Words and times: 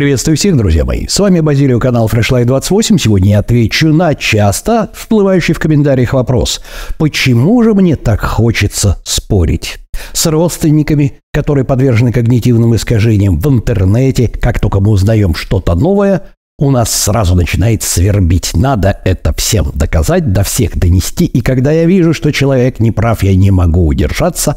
Приветствую 0.00 0.38
всех, 0.38 0.56
друзья 0.56 0.86
мои. 0.86 1.06
С 1.06 1.18
вами 1.18 1.40
Базилио, 1.40 1.78
канал 1.78 2.08
Freshlight 2.10 2.46
28. 2.46 2.96
Сегодня 2.96 3.32
я 3.32 3.40
отвечу 3.40 3.92
на 3.92 4.14
часто 4.14 4.88
всплывающий 4.94 5.52
в 5.52 5.58
комментариях 5.58 6.14
вопрос. 6.14 6.62
Почему 6.96 7.62
же 7.62 7.74
мне 7.74 7.96
так 7.96 8.22
хочется 8.22 8.96
спорить? 9.04 9.76
С 10.14 10.24
родственниками, 10.24 11.18
которые 11.34 11.66
подвержены 11.66 12.12
когнитивным 12.12 12.74
искажениям 12.74 13.38
в 13.38 13.46
интернете, 13.46 14.28
как 14.28 14.58
только 14.58 14.80
мы 14.80 14.92
узнаем 14.92 15.34
что-то 15.34 15.74
новое, 15.74 16.22
у 16.58 16.70
нас 16.70 16.90
сразу 16.90 17.34
начинает 17.34 17.82
свербить. 17.82 18.52
Надо 18.56 19.02
это 19.04 19.34
всем 19.34 19.70
доказать, 19.74 20.32
до 20.32 20.44
всех 20.44 20.78
донести. 20.78 21.26
И 21.26 21.42
когда 21.42 21.72
я 21.72 21.84
вижу, 21.84 22.14
что 22.14 22.32
человек 22.32 22.80
не 22.80 22.90
прав, 22.90 23.22
я 23.22 23.36
не 23.36 23.50
могу 23.50 23.86
удержаться 23.86 24.56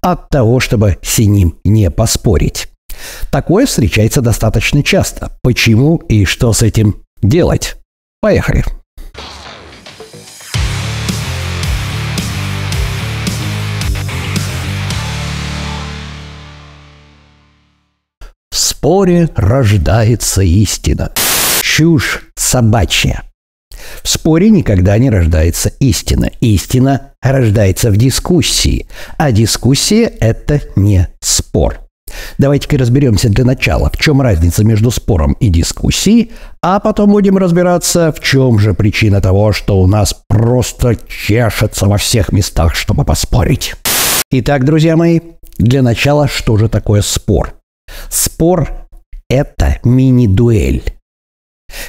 от 0.00 0.28
того, 0.28 0.60
чтобы 0.60 0.98
с 1.02 1.18
ним 1.18 1.56
не 1.64 1.90
поспорить. 1.90 2.68
Такое 3.30 3.66
встречается 3.66 4.20
достаточно 4.20 4.82
часто. 4.82 5.36
Почему 5.42 5.96
и 6.08 6.24
что 6.24 6.52
с 6.52 6.62
этим 6.62 7.02
делать? 7.22 7.76
Поехали. 8.20 8.64
В 18.50 18.56
споре 18.56 19.28
рождается 19.34 20.42
истина. 20.42 21.12
Чушь 21.60 22.22
собачья. 22.36 23.24
В 24.02 24.08
споре 24.08 24.50
никогда 24.50 24.96
не 24.98 25.10
рождается 25.10 25.70
истина. 25.80 26.30
Истина 26.40 27.12
рождается 27.20 27.90
в 27.90 27.96
дискуссии. 27.96 28.86
А 29.16 29.32
дискуссия– 29.32 30.04
это 30.20 30.60
не 30.76 31.08
спор. 31.20 31.83
Давайте-ка 32.38 32.78
разберемся 32.78 33.28
для 33.28 33.44
начала, 33.44 33.90
в 33.92 33.96
чем 33.96 34.20
разница 34.20 34.64
между 34.64 34.90
спором 34.90 35.36
и 35.40 35.48
дискуссией, 35.48 36.32
а 36.62 36.80
потом 36.80 37.10
будем 37.10 37.36
разбираться, 37.36 38.12
в 38.12 38.20
чем 38.20 38.58
же 38.58 38.74
причина 38.74 39.20
того, 39.20 39.52
что 39.52 39.80
у 39.80 39.86
нас 39.86 40.14
просто 40.28 40.96
чешется 41.08 41.86
во 41.86 41.98
всех 41.98 42.32
местах, 42.32 42.74
чтобы 42.74 43.04
поспорить. 43.04 43.74
Итак, 44.30 44.64
друзья 44.64 44.96
мои, 44.96 45.20
для 45.58 45.82
начала, 45.82 46.28
что 46.28 46.56
же 46.56 46.68
такое 46.68 47.02
спор? 47.02 47.54
Спор– 48.08 48.68
это 49.28 49.78
мини-дуэль. 49.84 50.82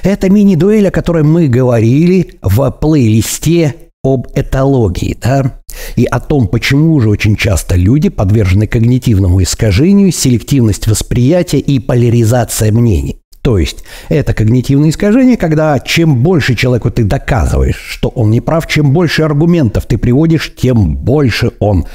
Это 0.04 0.30
мини-дуэль, 0.30 0.88
о 0.88 0.92
которой 0.92 1.24
мы 1.24 1.48
говорили 1.48 2.40
в 2.42 2.70
плейлисте 2.72 3.76
об 4.06 4.28
этологии, 4.36 5.18
да, 5.22 5.62
и 5.96 6.06
о 6.06 6.20
том, 6.20 6.48
почему 6.48 7.00
же 7.00 7.10
очень 7.10 7.36
часто 7.36 7.76
люди 7.76 8.10
подвержены 8.10 8.68
когнитивному 8.68 9.42
искажению, 9.42 10.12
селективность 10.12 10.88
восприятия 10.88 11.60
и 11.60 11.80
поляризация 11.80 12.72
мнений. 12.72 13.20
То 13.46 13.60
есть 13.60 13.84
это 14.10 14.34
когнитивное 14.34 14.90
искажение, 14.90 15.38
когда 15.38 15.80
чем 15.80 16.24
больше 16.24 16.56
человеку 16.56 16.90
ты 16.90 17.04
доказываешь, 17.04 17.78
что 17.78 18.10
он 18.10 18.32
не 18.32 18.42
прав, 18.42 18.66
чем 18.66 18.92
больше 18.92 19.22
аргументов 19.22 19.86
ты 19.86 20.00
приводишь, 20.00 20.52
тем 20.56 20.96
больше 20.96 21.52
он 21.60 21.86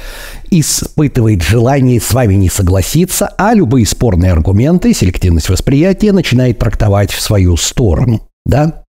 испытывает 0.49 1.43
желание 1.43 1.99
с 1.99 2.13
вами 2.13 2.35
не 2.35 2.49
согласиться, 2.49 3.27
а 3.37 3.53
любые 3.53 3.85
спорные 3.85 4.31
аргументы, 4.31 4.93
селективность 4.93 5.49
восприятия 5.49 6.13
начинает 6.13 6.57
трактовать 6.57 7.11
в 7.11 7.19
свою 7.19 7.57
сторону. 7.57 8.21
Да? 8.45 8.85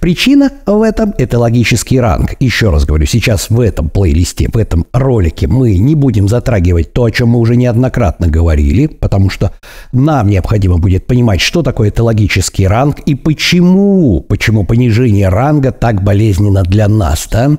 Причина 0.00 0.50
в 0.66 0.82
этом– 0.82 1.14
это 1.18 1.38
логический 1.38 2.00
ранг. 2.00 2.34
Еще 2.40 2.70
раз 2.70 2.84
говорю, 2.84 3.06
сейчас 3.06 3.50
в 3.50 3.60
этом 3.60 3.88
плейлисте, 3.88 4.48
в 4.52 4.56
этом 4.56 4.86
ролике 4.92 5.46
мы 5.46 5.76
не 5.78 5.94
будем 5.94 6.28
затрагивать 6.28 6.92
то, 6.92 7.04
о 7.04 7.10
чем 7.10 7.30
мы 7.30 7.38
уже 7.38 7.56
неоднократно 7.56 8.28
говорили, 8.28 8.86
потому 8.86 9.30
что 9.30 9.52
нам 9.92 10.28
необходимо 10.28 10.78
будет 10.78 11.06
понимать, 11.06 11.40
что 11.40 11.62
такое 11.62 11.88
это 11.88 12.04
логический 12.04 12.66
ранг 12.66 13.00
и 13.00 13.14
почему, 13.14 14.20
почему 14.20 14.64
понижение 14.64 15.28
ранга 15.28 15.72
так 15.72 16.02
болезненно 16.02 16.62
для 16.62 16.88
нас, 16.88 17.28
да? 17.30 17.58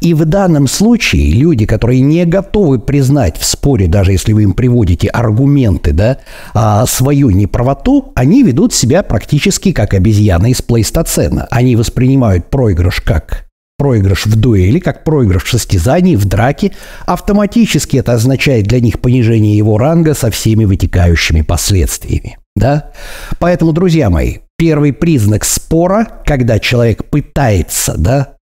И 0.00 0.14
в 0.14 0.24
данном 0.24 0.66
случае 0.66 1.32
люди, 1.32 1.66
которые 1.66 2.00
не 2.00 2.24
готовы 2.24 2.78
признать 2.78 3.38
в 3.38 3.44
споре, 3.44 3.86
даже 3.86 4.12
если 4.12 4.32
вы 4.32 4.42
им 4.44 4.54
приводите 4.54 5.08
аргументы, 5.08 5.92
да, 5.92 6.18
а 6.54 6.86
свою 6.86 7.30
неправоту, 7.30 8.12
они 8.14 8.42
ведут 8.42 8.74
себя 8.74 9.02
практически 9.02 9.72
как 9.72 9.94
обезьяны 9.94 10.50
из 10.50 10.62
плейстоцена. 10.62 11.46
Они 11.50 11.76
воспринимают 11.76 12.50
проигрыш 12.50 13.00
как 13.00 13.46
проигрыш 13.78 14.26
в 14.26 14.36
дуэли, 14.36 14.78
как 14.78 15.04
проигрыш 15.04 15.44
в 15.44 15.50
состязании, 15.50 16.16
в 16.16 16.24
драке, 16.24 16.72
автоматически 17.04 17.98
это 17.98 18.14
означает 18.14 18.66
для 18.66 18.80
них 18.80 19.00
понижение 19.00 19.56
его 19.56 19.76
ранга 19.76 20.14
со 20.14 20.30
всеми 20.30 20.64
вытекающими 20.64 21.42
последствиями. 21.42 22.38
Да? 22.54 22.90
Поэтому, 23.38 23.72
друзья 23.72 24.08
мои, 24.08 24.38
первый 24.56 24.94
признак 24.94 25.44
спора, 25.44 26.08
когда 26.24 26.58
человек 26.58 27.04
пытается 27.04 27.96
да, 27.98 28.35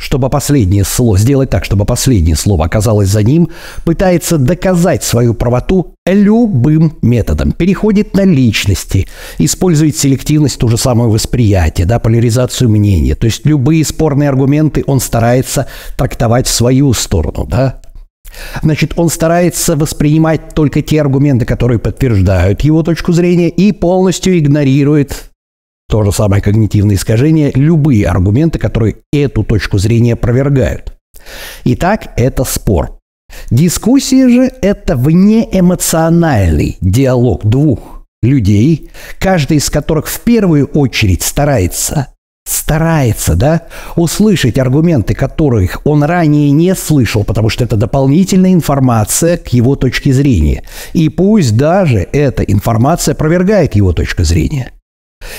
чтобы 0.00 0.30
последнее 0.30 0.84
слово, 0.84 1.18
сделать 1.18 1.50
так, 1.50 1.64
чтобы 1.64 1.84
последнее 1.84 2.34
слово 2.34 2.64
оказалось 2.64 3.08
за 3.08 3.22
ним, 3.22 3.50
пытается 3.84 4.38
доказать 4.38 5.04
свою 5.04 5.34
правоту 5.34 5.94
любым 6.06 6.98
методом. 7.02 7.52
Переходит 7.52 8.14
на 8.14 8.24
личности, 8.24 9.06
использует 9.38 9.96
селективность, 9.96 10.58
ту 10.58 10.68
же 10.68 10.78
самую 10.78 11.10
восприятие, 11.10 11.86
да, 11.86 11.98
поляризацию 11.98 12.70
мнения. 12.70 13.14
То 13.14 13.26
есть 13.26 13.44
любые 13.44 13.84
спорные 13.84 14.30
аргументы 14.30 14.82
он 14.86 15.00
старается 15.00 15.66
трактовать 15.98 16.46
в 16.46 16.50
свою 16.50 16.94
сторону, 16.94 17.46
да. 17.46 17.80
Значит, 18.62 18.94
он 18.96 19.10
старается 19.10 19.76
воспринимать 19.76 20.54
только 20.54 20.82
те 20.82 21.00
аргументы, 21.00 21.44
которые 21.44 21.78
подтверждают 21.78 22.62
его 22.62 22.82
точку 22.82 23.12
зрения, 23.12 23.50
и 23.50 23.72
полностью 23.72 24.38
игнорирует 24.38 25.29
то 25.90 26.04
же 26.04 26.12
самое 26.12 26.40
когнитивное 26.40 26.94
искажение, 26.94 27.50
любые 27.54 28.06
аргументы, 28.06 28.58
которые 28.58 28.96
эту 29.12 29.42
точку 29.42 29.76
зрения 29.78 30.14
опровергают. 30.14 30.94
Итак, 31.64 32.12
это 32.16 32.44
спор. 32.44 32.98
Дискуссия 33.50 34.28
же– 34.28 34.52
это 34.62 34.96
внеэмоциональный 34.96 36.78
диалог 36.80 37.44
двух 37.44 38.06
людей, 38.22 38.90
каждый 39.18 39.56
из 39.58 39.68
которых 39.68 40.06
в 40.06 40.20
первую 40.20 40.66
очередь 40.66 41.22
старается 41.22 42.08
старается, 42.46 43.36
да, 43.36 43.62
услышать 43.96 44.58
аргументы, 44.58 45.14
которых 45.14 45.82
он 45.84 46.02
ранее 46.02 46.50
не 46.50 46.74
слышал, 46.74 47.22
потому 47.22 47.48
что 47.48 47.62
это 47.62 47.76
дополнительная 47.76 48.52
информация 48.52 49.36
к 49.36 49.48
его 49.48 49.76
точке 49.76 50.12
зрения. 50.12 50.64
И 50.92 51.08
пусть 51.10 51.56
даже 51.56 52.08
эта 52.12 52.42
информация 52.42 53.12
опровергает 53.12 53.76
его 53.76 53.92
точку 53.92 54.24
зрения– 54.24 54.72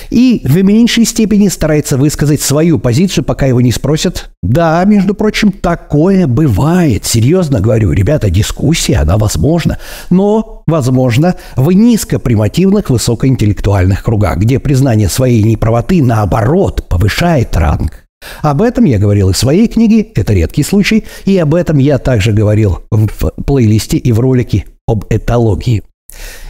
и 0.10 0.42
в 0.44 0.62
меньшей 0.62 1.06
степени 1.06 1.48
старается 1.48 1.98
высказать 1.98 2.42
свою 2.42 2.80
позицию, 2.80 3.24
пока 3.24 3.46
его 3.46 3.62
не 3.62 3.72
спросят. 3.72 4.30
Да, 4.44 4.84
между 4.86 5.14
прочим, 5.16 5.52
такое 5.52 6.28
бывает. 6.28 7.06
Серьезно 7.06 7.60
говорю, 7.60 7.92
ребята, 7.92 8.30
дискуссия, 8.30 8.98
она 8.98 9.18
возможна. 9.18 9.78
Но, 10.10 10.64
возможно, 10.68 11.36
в 11.56 11.72
низкопримативных 11.72 12.90
высокоинтеллектуальных 12.90 14.04
кругах, 14.04 14.38
где 14.38 14.60
признание 14.60 15.10
своей 15.10 15.44
неправоты, 15.44 16.04
наоборот, 16.04 16.88
повышает 16.88 17.56
ранг. 17.56 18.06
Об 18.42 18.62
этом 18.62 18.86
я 18.86 19.00
говорил 19.00 19.30
и 19.30 19.34
в 19.34 19.38
своей 19.38 19.68
книге, 19.68 20.02
это 20.14 20.34
редкий 20.34 20.64
случай, 20.64 21.06
и 21.26 21.36
об 21.38 21.56
этом 21.56 21.80
я 21.80 21.98
также 21.98 22.32
говорил 22.34 22.82
в 22.92 23.32
плейлисте 23.46 23.98
и 23.98 24.12
в 24.12 24.20
ролике 24.20 24.66
об 24.88 25.06
этологии. 25.10 25.84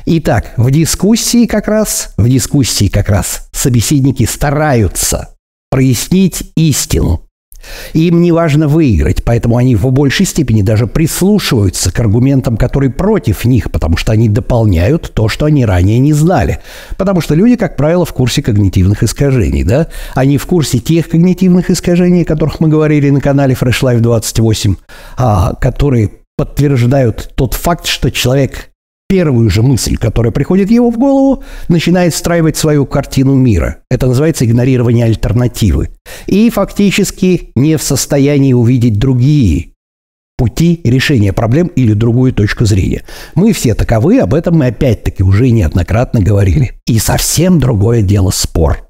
Итак, 0.06 0.54
в 0.58 0.72
дискуссии 0.72 1.46
как 1.46 1.68
раз, 1.68 2.14
в 2.18 2.28
дискуссии 2.28 2.88
как 2.88 3.10
раз 3.10 3.48
собеседники 3.52 4.26
стараются 4.26 5.36
прояснить 5.70 6.52
истину. 6.56 7.24
Им 7.94 8.22
не 8.22 8.32
важно 8.32 8.68
выиграть, 8.68 9.24
поэтому 9.24 9.58
они 9.58 9.76
в 9.76 9.90
большей 9.92 10.26
степени 10.26 10.62
даже 10.62 10.88
прислушиваются 10.88 11.92
к 11.92 12.00
аргументам, 12.00 12.58
которые 12.58 12.90
против 12.90 13.46
них, 13.46 13.72
потому 13.72 13.98
что 13.98 14.12
они 14.12 14.30
дополняют 14.30 15.12
то, 15.14 15.30
что 15.30 15.46
они 15.46 15.66
ранее 15.66 16.00
не 16.00 16.14
знали. 16.14 16.60
Потому 16.98 17.22
что 17.22 17.36
люди, 17.36 17.56
как 17.56 17.78
правило, 17.78 18.06
в 18.06 18.14
курсе 18.14 18.42
когнитивных 18.42 19.04
искажений, 19.04 19.64
да? 19.64 19.88
Они 20.16 20.38
в 20.38 20.46
курсе 20.46 20.80
тех 20.80 21.10
когнитивных 21.10 21.70
искажений, 21.70 22.24
о 22.24 22.26
которых 22.26 22.60
мы 22.60 22.68
говорили 22.68 23.10
на 23.10 23.22
канале 23.22 23.54
Fresh 23.54 23.82
Life 23.84 24.00
28, 24.00 24.76
а, 25.18 25.54
которые 25.56 26.12
подтверждают 26.38 27.34
тот 27.36 27.54
факт, 27.54 27.86
что 27.86 28.10
человек 28.10 28.71
первую 29.12 29.50
же 29.50 29.62
мысль, 29.62 29.98
которая 29.98 30.32
приходит 30.32 30.72
ему 30.72 30.90
в 30.90 30.98
голову, 30.98 31.44
начинает 31.68 32.14
встраивать 32.14 32.56
свою 32.56 32.86
картину 32.86 33.36
мира. 33.36 33.80
Это 33.90 34.08
называется 34.08 34.46
игнорирование 34.46 35.04
альтернативы. 35.04 35.90
И 36.28 36.50
фактически 36.50 37.52
не 37.56 37.76
в 37.76 37.84
состоянии 37.84 38.54
увидеть 38.54 39.00
другие 39.00 39.74
пути 40.38 40.80
решения 40.86 41.34
проблем 41.34 41.68
или 41.76 41.92
другую 41.92 42.32
точку 42.32 42.64
зрения. 42.64 43.04
Мы 43.36 43.52
все 43.52 43.76
таковы, 43.76 44.18
об 44.20 44.34
этом 44.34 44.60
мы 44.60 44.68
опять-таки 44.68 45.24
уже 45.24 45.50
неоднократно 45.50 46.22
говорили. 46.22 46.80
И 46.88 46.98
совсем 46.98 47.60
другое 47.60 48.04
дело 48.04 48.30
спор. 48.30 48.88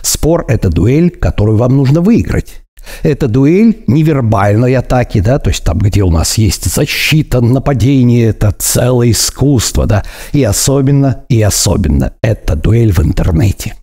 Спор– 0.00 0.44
это 0.48 0.68
дуэль, 0.68 1.10
которую 1.10 1.58
вам 1.58 1.76
нужно 1.76 2.00
выиграть. 2.02 2.62
Это 3.02 3.28
дуэль 3.28 3.84
невербальной 3.86 4.74
атаки, 4.76 5.20
да, 5.20 5.38
то 5.38 5.50
есть 5.50 5.64
там, 5.64 5.78
где 5.78 6.02
у 6.02 6.10
нас 6.10 6.38
есть 6.38 6.64
защита, 6.64 7.40
нападение, 7.40 8.28
это 8.28 8.52
целое 8.52 9.10
искусство, 9.10 9.86
да, 9.86 10.04
и 10.32 10.42
особенно, 10.42 11.24
и 11.28 11.40
особенно 11.42 12.12
это 12.22 12.56
дуэль 12.56 12.92
в 12.92 13.00
интернете. 13.00 13.74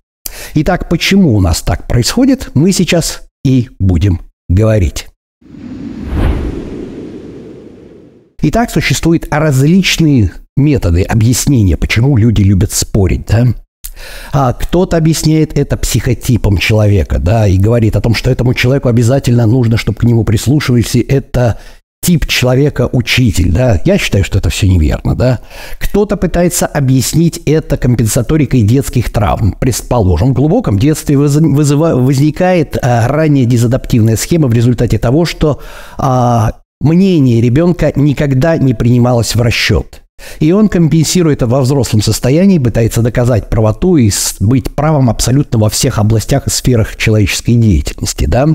Итак, 0.56 0.90
почему 0.90 1.36
у 1.36 1.42
нас 1.42 1.62
так 1.62 1.88
происходит, 1.88 2.52
мы 2.54 2.72
сейчас 2.72 3.24
и 3.46 3.70
будем 3.80 4.22
говорить. 4.50 5.08
Итак, 8.42 8.72
существуют 8.72 9.28
различные 9.32 10.34
методы 10.58 11.04
объяснения, 11.04 11.78
почему 11.78 12.18
люди 12.18 12.42
любят 12.42 12.72
спорить, 12.74 13.26
да? 13.26 13.48
А 14.32 14.54
кто-то 14.54 14.98
объясняет 14.98 15.58
это 15.58 15.78
психотипом 15.78 16.58
человека, 16.58 17.20
да, 17.20 17.48
и 17.48 17.58
говорит 17.58 17.96
о 17.96 18.02
том, 18.02 18.16
что 18.16 18.32
этому 18.32 18.54
человеку 18.54 18.90
обязательно 18.90 19.46
нужно, 19.46 19.78
чтобы 19.78 20.00
к 20.00 20.04
нему 20.04 20.24
прислушивались, 20.24 20.96
и 20.96 21.02
это 21.02 21.60
тип 22.04 22.28
человека 22.28 22.90
учитель, 22.92 23.52
да, 23.52 23.82
я 23.86 23.98
считаю, 23.98 24.26
что 24.26 24.38
это 24.38 24.50
все 24.50 24.68
неверно, 24.68 25.16
да. 25.16 25.40
Кто-то 25.80 26.18
пытается 26.18 26.68
объяснить 26.68 27.38
это 27.46 27.78
компенсаторикой 27.78 28.62
детских 28.62 29.12
травм. 29.12 29.56
Предположим, 29.60 30.32
в 30.32 30.34
глубоком 30.34 30.78
детстве 30.78 31.18
вызыва, 31.18 31.96
возникает 31.96 32.78
а, 32.82 33.08
ранняя 33.08 33.46
дезадаптивная 33.46 34.18
схема 34.18 34.50
в 34.50 34.54
результате 34.54 35.00
того, 35.00 35.24
что 35.24 35.62
а, 35.98 36.56
мнение 36.82 37.42
ребенка 37.42 37.94
никогда 37.96 38.58
не 38.58 38.74
принималось 38.74 39.36
в 39.36 39.42
расчет. 39.42 40.03
И 40.40 40.52
он 40.52 40.70
компенсирует 40.70 41.44
это 41.44 41.48
во 41.48 41.62
взрослом 41.62 42.02
состоянии, 42.02 42.58
пытается 42.58 43.02
доказать 43.02 43.50
правоту 43.50 43.98
и 43.98 44.10
быть 44.40 44.74
правым 44.74 45.10
абсолютно 45.10 45.60
во 45.60 45.70
всех 45.70 46.00
областях 46.00 46.48
и 46.48 46.50
сферах 46.50 46.96
человеческой 46.96 47.56
деятельности, 47.56 48.26
да? 48.26 48.48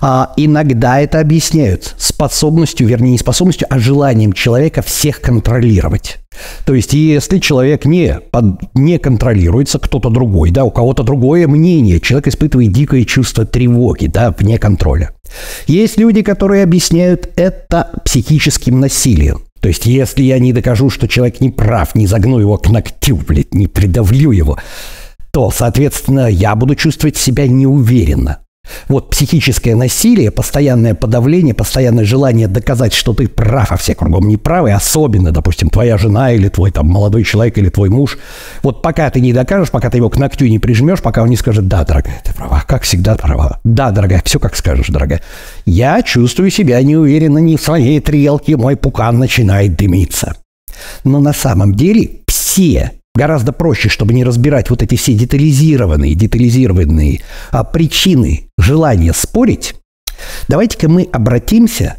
А 0.00 0.32
иногда 0.36 1.00
это 1.00 1.20
объясняют 1.20 1.94
способностью, 1.96 2.86
вернее, 2.86 3.12
не 3.12 3.18
способностью, 3.18 3.66
а 3.70 3.78
желанием 3.78 4.32
человека 4.32 4.82
всех 4.82 5.20
контролировать. 5.20 6.18
То 6.66 6.74
есть, 6.74 6.92
если 6.92 7.38
человек 7.38 7.84
не, 7.84 8.18
под, 8.32 8.74
не 8.74 8.98
контролируется, 8.98 9.78
кто-то 9.78 10.10
другой, 10.10 10.50
да, 10.50 10.64
у 10.64 10.70
кого-то 10.70 11.04
другое 11.04 11.46
мнение, 11.46 12.00
человек 12.00 12.26
испытывает 12.26 12.72
дикое 12.72 13.04
чувство 13.04 13.46
тревоги, 13.46 14.06
да, 14.06 14.34
вне 14.36 14.58
контроля. 14.58 15.12
Есть 15.66 15.96
люди, 15.96 16.22
которые 16.22 16.64
объясняют 16.64 17.30
это 17.36 18.02
психическим 18.04 18.80
насилием. 18.80 19.42
То 19.64 19.68
есть, 19.68 19.86
если 19.86 20.22
я 20.22 20.38
не 20.38 20.52
докажу, 20.52 20.90
что 20.90 21.08
человек 21.08 21.40
не 21.40 21.48
прав, 21.48 21.94
не 21.94 22.06
загну 22.06 22.38
его 22.38 22.58
к 22.58 22.68
ногтю, 22.68 23.16
блядь, 23.16 23.54
не 23.54 23.66
придавлю 23.66 24.30
его, 24.30 24.58
то, 25.32 25.50
соответственно, 25.50 26.26
я 26.26 26.54
буду 26.54 26.74
чувствовать 26.74 27.16
себя 27.16 27.46
неуверенно. 27.46 28.43
Вот 28.88 29.10
психическое 29.10 29.74
насилие, 29.74 30.30
постоянное 30.30 30.94
подавление, 30.94 31.54
постоянное 31.54 32.04
желание 32.04 32.48
доказать, 32.48 32.92
что 32.92 33.12
ты 33.12 33.28
прав, 33.28 33.72
а 33.72 33.76
все 33.76 33.94
кругом 33.94 34.28
не 34.28 34.36
правы, 34.36 34.72
особенно, 34.72 35.32
допустим, 35.32 35.70
твоя 35.70 35.98
жена 35.98 36.32
или 36.32 36.48
твой 36.48 36.70
там 36.70 36.86
молодой 36.86 37.24
человек 37.24 37.58
или 37.58 37.68
твой 37.68 37.90
муж. 37.90 38.18
Вот 38.62 38.82
пока 38.82 39.10
ты 39.10 39.20
не 39.20 39.32
докажешь, 39.32 39.70
пока 39.70 39.90
ты 39.90 39.98
его 39.98 40.10
к 40.10 40.16
ногтю 40.16 40.46
не 40.46 40.58
прижмешь, 40.58 41.02
пока 41.02 41.22
он 41.22 41.28
не 41.28 41.36
скажет, 41.36 41.68
да, 41.68 41.84
дорогая, 41.84 42.20
ты 42.24 42.32
права, 42.34 42.62
как 42.66 42.82
всегда 42.82 43.16
права. 43.16 43.60
Да, 43.64 43.90
дорогая, 43.90 44.22
все 44.24 44.38
как 44.38 44.56
скажешь, 44.56 44.88
дорогая. 44.88 45.22
Я 45.66 46.02
чувствую 46.02 46.50
себя 46.50 46.82
неуверенно 46.82 47.38
не 47.38 47.56
в 47.56 47.62
своей 47.62 48.00
трелке, 48.00 48.56
мой 48.56 48.76
пукан 48.76 49.18
начинает 49.18 49.76
дымиться. 49.76 50.36
Но 51.04 51.20
на 51.20 51.32
самом 51.32 51.74
деле 51.74 52.20
все 52.26 52.92
Гораздо 53.16 53.52
проще, 53.52 53.88
чтобы 53.88 54.12
не 54.12 54.24
разбирать 54.24 54.70
вот 54.70 54.82
эти 54.82 54.96
все 54.96 55.14
детализированные, 55.14 56.16
детализированные 56.16 57.20
а, 57.52 57.62
причины 57.62 58.48
желания 58.58 59.12
спорить. 59.12 59.76
Давайте-ка 60.48 60.88
мы 60.88 61.08
обратимся, 61.12 61.98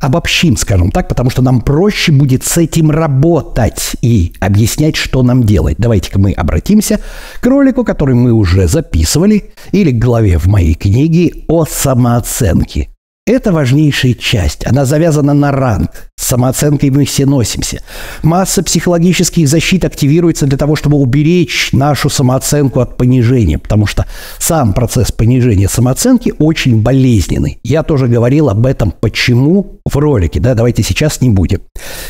обобщим, 0.00 0.56
скажем 0.56 0.90
так, 0.90 1.08
потому 1.08 1.28
что 1.28 1.42
нам 1.42 1.60
проще 1.60 2.10
будет 2.10 2.42
с 2.44 2.56
этим 2.56 2.90
работать 2.90 3.96
и 4.00 4.32
объяснять, 4.40 4.96
что 4.96 5.22
нам 5.22 5.44
делать. 5.44 5.76
Давайте-ка 5.78 6.18
мы 6.18 6.32
обратимся 6.32 7.00
к 7.40 7.46
ролику, 7.46 7.84
который 7.84 8.14
мы 8.14 8.32
уже 8.32 8.66
записывали, 8.66 9.52
или 9.72 9.90
к 9.90 9.98
главе 9.98 10.38
в 10.38 10.46
моей 10.46 10.74
книге 10.74 11.44
о 11.48 11.66
самооценке. 11.66 12.88
Это 13.28 13.50
важнейшая 13.50 14.14
часть. 14.14 14.64
Она 14.68 14.84
завязана 14.84 15.34
на 15.34 15.50
ранг. 15.50 15.90
С 16.14 16.28
самооценкой 16.28 16.90
мы 16.90 17.04
все 17.04 17.26
носимся. 17.26 17.82
Масса 18.22 18.62
психологических 18.62 19.48
защит 19.48 19.84
активируется 19.84 20.46
для 20.46 20.56
того, 20.56 20.76
чтобы 20.76 20.96
уберечь 20.98 21.70
нашу 21.72 22.08
самооценку 22.08 22.78
от 22.78 22.96
понижения, 22.96 23.58
потому 23.58 23.86
что 23.86 24.06
сам 24.38 24.74
процесс 24.74 25.10
понижения 25.10 25.68
самооценки 25.68 26.34
очень 26.38 26.82
болезненный. 26.82 27.58
Я 27.64 27.82
тоже 27.82 28.06
говорил 28.06 28.48
об 28.48 28.64
этом, 28.64 28.92
почему 28.92 29.80
в 29.84 29.96
ролике, 29.96 30.38
да, 30.38 30.54
давайте 30.54 30.84
сейчас 30.84 31.20
не 31.20 31.30
будем. 31.30 31.62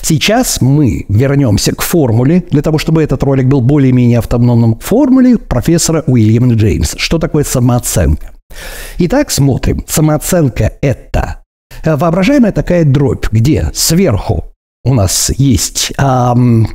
Сейчас 0.02 0.60
мы 0.60 1.06
вернемся 1.08 1.74
к 1.74 1.80
формуле, 1.80 2.44
для 2.50 2.60
того, 2.60 2.76
чтобы 2.76 3.02
этот 3.02 3.22
ролик 3.22 3.46
был 3.46 3.62
более-менее 3.62 4.18
автономным, 4.18 4.78
формуле 4.80 5.38
профессора 5.38 6.04
Уильяма 6.06 6.52
Джеймса. 6.52 6.98
Что 6.98 7.18
такое 7.18 7.44
самооценка? 7.44 8.35
Итак, 8.98 9.30
смотрим. 9.30 9.84
Самооценка– 9.86 10.72
это 10.80 11.42
воображаемая 11.84 12.52
такая 12.52 12.84
дробь, 12.84 13.26
где 13.30 13.70
сверху 13.74 14.52
у 14.84 14.94
нас 14.94 15.30
есть 15.36 15.92
эм, 15.98 16.68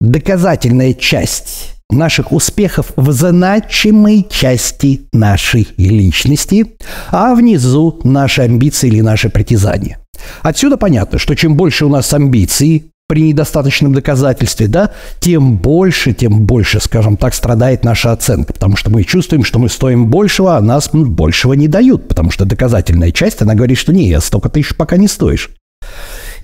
доказательная 0.00 0.94
часть 0.94 1.74
наших 1.90 2.32
успехов 2.32 2.92
в 2.96 3.12
значимой 3.12 4.26
части 4.28 5.02
нашей 5.12 5.68
личности, 5.76 6.76
а 7.10 7.34
внизу 7.34 8.00
наши 8.04 8.42
амбиции 8.42 8.88
или 8.88 9.00
наши 9.00 9.28
притязания. 9.30 9.98
Отсюда 10.42 10.76
понятно, 10.76 11.18
что 11.18 11.34
чем 11.34 11.56
больше 11.56 11.86
у 11.86 11.88
нас 11.88 12.12
амбиций, 12.12 12.90
при 13.08 13.22
недостаточном 13.22 13.92
доказательстве, 13.92 14.66
да, 14.66 14.92
тем 15.20 15.56
больше, 15.56 16.12
тем 16.12 16.44
больше, 16.44 16.80
скажем 16.80 17.16
так, 17.16 17.34
страдает 17.34 17.84
наша 17.84 18.12
оценка, 18.12 18.52
потому 18.52 18.76
что 18.76 18.90
мы 18.90 19.04
чувствуем, 19.04 19.44
что 19.44 19.58
мы 19.58 19.68
стоим 19.68 20.06
большего, 20.06 20.56
а 20.56 20.60
нас 20.60 20.90
большего 20.92 21.52
не 21.52 21.68
дают, 21.68 22.08
потому 22.08 22.30
что 22.30 22.44
доказательная 22.44 23.12
часть, 23.12 23.42
она 23.42 23.54
говорит, 23.54 23.78
что 23.78 23.92
не, 23.92 24.20
столько 24.20 24.48
ты 24.48 24.60
еще 24.60 24.74
пока 24.74 24.96
не 24.96 25.06
стоишь. 25.06 25.50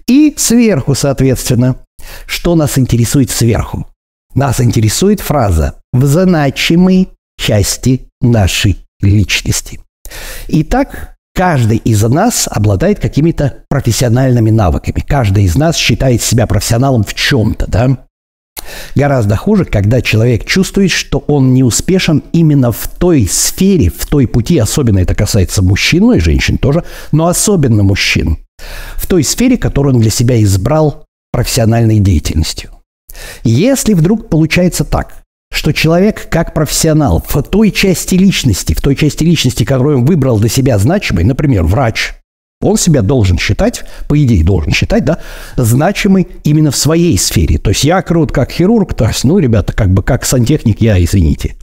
И 0.06 0.35
сверху, 0.37 0.94
соответственно, 0.94 1.76
что 2.26 2.55
нас 2.55 2.79
интересует 2.79 3.31
сверху? 3.31 3.87
Нас 4.35 4.61
интересует 4.61 5.20
фраза 5.20 5.81
«в 5.93 6.05
значимой 6.06 7.09
части 7.38 8.09
нашей 8.20 8.79
личности». 9.00 9.81
Итак, 10.49 11.12
Каждый 11.34 11.79
из 11.79 12.02
нас 12.02 12.46
обладает 12.50 13.00
какими-то 13.00 13.64
профессиональными 13.69 14.50
навыками. 14.50 15.02
Каждый 15.06 15.44
из 15.44 15.56
нас 15.56 15.76
считает 15.76 16.20
себя 16.23 16.46
профессионалом 16.46 17.05
в 17.05 17.14
чем-то, 17.14 17.67
да? 17.69 18.06
Гораздо 18.94 19.37
хуже, 19.37 19.64
когда 19.64 20.02
человек 20.02 20.44
чувствует, 20.44 20.90
что 20.90 21.19
он 21.26 21.55
не 21.55 21.62
успешен 21.62 22.23
именно 22.32 22.71
в 22.71 22.87
той 22.87 23.26
сфере, 23.26 23.90
в 23.90 24.06
той 24.06 24.26
пути, 24.26 24.59
особенно 24.59 24.99
это 24.99 25.14
касается 25.14 25.62
мужчин, 25.62 26.02
ну 26.02 26.12
и 26.12 26.21
женщин 26.21 26.59
тоже, 26.59 26.85
но 27.11 27.26
особенно 27.26 27.83
мужчин, 27.83 28.38
в 28.97 29.06
той 29.06 29.25
сфере, 29.25 29.56
которую 29.56 29.97
он 29.97 30.00
для 30.00 30.11
себя 30.11 30.40
избрал 30.42 31.06
профессиональной 31.33 31.99
деятельностью. 31.99 32.71
Если 33.42 33.95
вдруг 33.95 34.28
получается 34.28 34.85
так, 34.85 35.22
что 35.52 35.73
человек 35.73 36.28
как 36.30 36.54
профессионал 36.54 37.23
в 37.26 37.42
той 37.42 37.71
части 37.71 38.14
личности, 38.14 38.75
в 38.75 38.80
той 38.80 38.97
части 38.97 39.23
личности, 39.23 39.64
которую 39.64 39.99
он 39.99 40.04
выбрал 40.04 40.38
для 40.38 40.49
себя 40.49 40.78
значимой, 40.78 41.25
например, 41.25 41.62
врач, 41.64 42.14
он 42.62 42.76
себя 42.76 43.02
должен 43.02 43.38
считать, 43.38 43.85
по 44.09 44.16
идее 44.23 44.44
должен 44.44 44.73
считать, 44.73 45.04
да, 45.04 45.18
значимый 45.56 46.28
именно 46.44 46.71
в 46.71 46.76
своей 46.76 47.18
сфере. 47.18 47.59
То 47.59 47.71
есть 47.71 47.85
я 47.85 48.00
крут 48.02 48.32
как 48.32 48.50
хирург, 48.50 48.94
то 48.94 49.06
есть, 49.06 49.25
ну, 49.25 49.38
ребята, 49.38 49.73
как 49.73 49.90
бы 49.90 50.02
как 50.02 50.25
сантехник 50.25 50.80
я, 50.80 51.02
извините. 51.02 51.56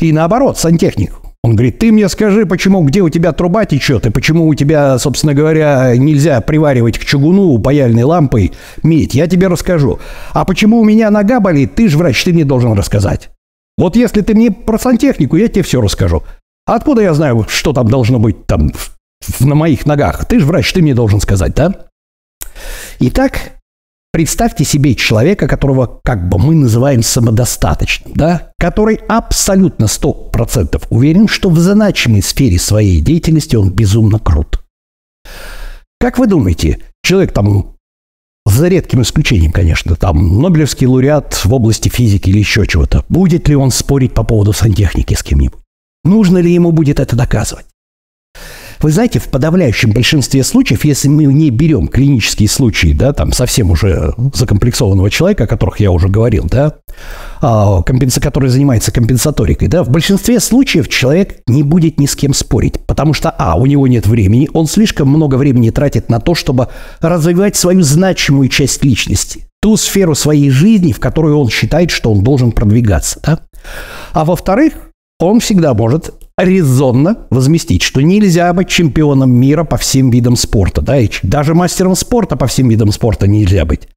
И 0.00 0.12
наоборот, 0.12 0.56
сантехник, 0.56 1.12
он 1.42 1.56
говорит, 1.56 1.78
ты 1.78 1.92
мне 1.92 2.08
скажи, 2.08 2.46
почему, 2.46 2.82
где 2.84 3.02
у 3.02 3.10
тебя 3.10 3.32
труба 3.32 3.66
течет, 3.66 4.06
и 4.06 4.10
почему 4.10 4.46
у 4.46 4.54
тебя, 4.54 4.96
собственно 4.98 5.34
говоря, 5.34 5.94
нельзя 5.96 6.40
приваривать 6.40 6.98
к 6.98 7.04
чугуну 7.04 7.58
паяльной 7.58 8.04
лампой 8.04 8.52
медь. 8.82 9.14
Я 9.14 9.26
тебе 9.26 9.48
расскажу. 9.48 9.98
А 10.32 10.46
почему 10.46 10.80
у 10.80 10.84
меня 10.84 11.10
нога 11.10 11.40
болит, 11.40 11.74
ты 11.74 11.88
же 11.88 11.98
врач, 11.98 12.22
ты 12.24 12.32
мне 12.32 12.44
должен 12.44 12.72
рассказать. 12.72 13.28
Вот 13.76 13.96
если 13.96 14.20
ты 14.20 14.34
мне 14.34 14.50
про 14.50 14.78
сантехнику, 14.78 15.36
я 15.36 15.48
тебе 15.48 15.62
все 15.62 15.80
расскажу. 15.80 16.22
Откуда 16.66 17.02
я 17.02 17.14
знаю, 17.14 17.44
что 17.48 17.72
там 17.72 17.88
должно 17.88 18.18
быть 18.18 18.46
там 18.46 18.72
на 19.40 19.54
моих 19.54 19.84
ногах? 19.86 20.24
Ты 20.26 20.40
же 20.40 20.46
врач, 20.46 20.72
ты 20.72 20.80
мне 20.80 20.94
должен 20.94 21.20
сказать, 21.20 21.54
да? 21.54 21.86
Итак, 23.00 23.58
представьте 24.12 24.64
себе 24.64 24.94
человека, 24.94 25.48
которого 25.48 26.00
как 26.04 26.28
бы 26.28 26.38
мы 26.38 26.54
называем 26.54 27.02
самодостаточным, 27.02 28.12
да? 28.14 28.52
Который 28.58 29.00
абсолютно 29.08 29.84
100% 29.84 30.86
уверен, 30.90 31.28
что 31.28 31.50
в 31.50 31.58
значимой 31.58 32.22
сфере 32.22 32.58
своей 32.58 33.00
деятельности 33.00 33.56
он 33.56 33.70
безумно 33.70 34.18
крут. 34.18 34.64
Как 35.98 36.18
вы 36.18 36.26
думаете, 36.26 36.80
человек 37.02 37.32
там 37.32 37.73
за 38.46 38.68
редким 38.68 39.02
исключением, 39.02 39.52
конечно, 39.52 39.96
там 39.96 40.40
Нобелевский 40.40 40.86
лауреат 40.86 41.44
в 41.44 41.52
области 41.52 41.88
физики 41.88 42.30
или 42.30 42.38
еще 42.38 42.66
чего-то. 42.66 43.04
Будет 43.08 43.48
ли 43.48 43.56
он 43.56 43.70
спорить 43.70 44.14
по 44.14 44.22
поводу 44.22 44.52
сантехники 44.52 45.14
с 45.14 45.22
кем-нибудь? 45.22 45.60
Нужно 46.04 46.38
ли 46.38 46.52
ему 46.52 46.70
будет 46.72 47.00
это 47.00 47.16
доказывать? 47.16 47.66
Вы 48.84 48.90
знаете, 48.90 49.18
в 49.18 49.30
подавляющем 49.30 49.92
большинстве 49.92 50.44
случаев, 50.44 50.84
если 50.84 51.08
мы 51.08 51.24
не 51.24 51.48
берем 51.48 51.88
клинические 51.88 52.50
случаи, 52.50 52.92
да, 52.92 53.14
там 53.14 53.32
совсем 53.32 53.70
уже 53.70 54.12
закомплексованного 54.34 55.08
человека, 55.10 55.44
о 55.44 55.46
которых 55.46 55.80
я 55.80 55.90
уже 55.90 56.08
говорил, 56.08 56.44
да, 56.44 56.74
а, 57.40 57.80
компенса, 57.80 58.20
который 58.20 58.50
занимается 58.50 58.92
компенсаторикой, 58.92 59.68
да, 59.68 59.84
в 59.84 59.88
большинстве 59.88 60.38
случаев 60.38 60.90
человек 60.90 61.36
не 61.46 61.62
будет 61.62 61.98
ни 61.98 62.04
с 62.04 62.14
кем 62.14 62.34
спорить, 62.34 62.78
потому 62.86 63.14
что, 63.14 63.30
а, 63.30 63.54
у 63.56 63.64
него 63.64 63.86
нет 63.86 64.06
времени, 64.06 64.50
он 64.52 64.66
слишком 64.66 65.08
много 65.08 65.36
времени 65.36 65.70
тратит 65.70 66.10
на 66.10 66.20
то, 66.20 66.34
чтобы 66.34 66.68
развивать 67.00 67.56
свою 67.56 67.80
значимую 67.80 68.50
часть 68.50 68.84
личности, 68.84 69.46
ту 69.62 69.78
сферу 69.78 70.14
своей 70.14 70.50
жизни, 70.50 70.92
в 70.92 71.00
которую 71.00 71.38
он 71.38 71.48
считает, 71.48 71.90
что 71.90 72.12
он 72.12 72.22
должен 72.22 72.52
продвигаться, 72.52 73.18
да. 73.24 73.40
А 74.12 74.26
во-вторых, 74.26 74.74
он 75.18 75.40
всегда 75.40 75.72
может 75.72 76.12
резонно 76.36 77.26
возместить, 77.30 77.82
что 77.82 78.00
нельзя 78.00 78.52
быть 78.52 78.68
чемпионом 78.68 79.30
мира 79.30 79.64
по 79.64 79.76
всем 79.76 80.10
видам 80.10 80.36
спорта, 80.36 80.82
да, 80.82 80.98
и 80.98 81.08
даже 81.22 81.54
мастером 81.54 81.94
спорта 81.94 82.36
по 82.36 82.46
всем 82.46 82.68
видам 82.68 82.90
спорта 82.90 83.26
нельзя 83.28 83.64
быть. 83.64 83.88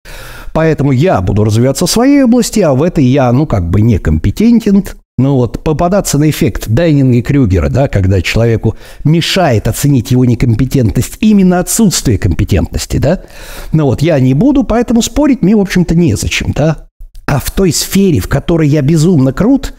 Поэтому 0.54 0.92
я 0.92 1.22
буду 1.22 1.44
развиваться 1.44 1.88
в 1.88 1.92
своей 1.92 2.24
области, 2.24 2.60
а 2.60 2.74
в 2.74 2.84
этой 2.84 3.06
я, 3.06 3.32
ну, 3.32 3.48
как 3.48 3.70
бы 3.70 3.82
некомпетентен, 3.82 4.84
ну 5.18 5.34
вот, 5.34 5.64
попадаться 5.64 6.20
на 6.20 6.30
эффект 6.30 6.68
Дайнинга 6.68 7.18
и 7.18 7.22
Крюгера, 7.24 7.70
да, 7.70 7.88
когда 7.88 8.22
человеку 8.22 8.78
мешает 9.04 9.68
оценить 9.68 10.12
его 10.12 10.26
некомпетентность 10.26 11.18
именно 11.22 11.60
отсутствие 11.60 12.20
компетентности, 12.20 12.98
да, 12.98 13.24
ну 13.72 13.86
вот, 13.86 14.04
я 14.04 14.20
не 14.20 14.36
буду, 14.36 14.64
поэтому 14.64 15.02
спорить 15.02 15.42
мне, 15.42 15.56
в 15.56 15.62
общем-то, 15.62 15.96
незачем, 15.96 16.52
да. 16.56 16.88
А 17.26 17.40
в 17.40 17.50
той 17.52 17.74
сфере, 17.74 18.20
в 18.20 18.28
которой 18.28 18.70
я 18.70 18.82
безумно 18.82 19.34
крут, 19.34 19.74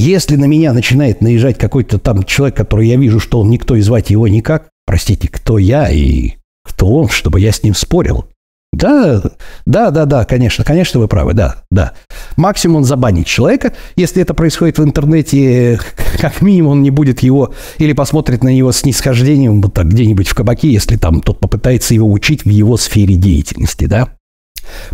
если 0.00 0.36
на 0.36 0.46
меня 0.46 0.72
начинает 0.72 1.20
наезжать 1.20 1.58
какой-то 1.58 1.98
там 1.98 2.24
человек, 2.24 2.56
который 2.56 2.88
я 2.88 2.96
вижу, 2.96 3.20
что 3.20 3.40
он 3.40 3.50
никто 3.50 3.76
и 3.76 3.80
звать 3.82 4.10
его 4.10 4.26
никак, 4.28 4.70
простите, 4.86 5.28
кто 5.28 5.58
я 5.58 5.90
и 5.90 6.36
кто 6.64 6.90
он, 6.90 7.08
чтобы 7.08 7.38
я 7.38 7.52
с 7.52 7.62
ним 7.62 7.74
спорил. 7.74 8.26
Да, 8.72 9.20
да, 9.66 9.90
да, 9.90 10.04
да, 10.06 10.24
конечно, 10.24 10.64
конечно, 10.64 11.00
вы 11.00 11.08
правы, 11.08 11.34
да, 11.34 11.64
да. 11.70 11.92
Максимум 12.36 12.84
забанить 12.84 13.26
человека, 13.26 13.74
если 13.96 14.22
это 14.22 14.32
происходит 14.32 14.78
в 14.78 14.84
интернете, 14.84 15.80
как 16.20 16.40
минимум 16.40 16.72
он 16.72 16.82
не 16.82 16.90
будет 16.90 17.20
его 17.20 17.52
или 17.78 17.92
посмотрит 17.92 18.44
на 18.44 18.48
него 18.48 18.70
с 18.72 18.84
нисхождением 18.84 19.60
вот 19.60 19.74
так 19.74 19.88
где-нибудь 19.88 20.28
в 20.28 20.34
кабаке, 20.34 20.70
если 20.72 20.96
там 20.96 21.20
тот 21.20 21.40
попытается 21.40 21.94
его 21.94 22.10
учить 22.10 22.44
в 22.44 22.48
его 22.48 22.76
сфере 22.76 23.16
деятельности, 23.16 23.86
да. 23.86 24.08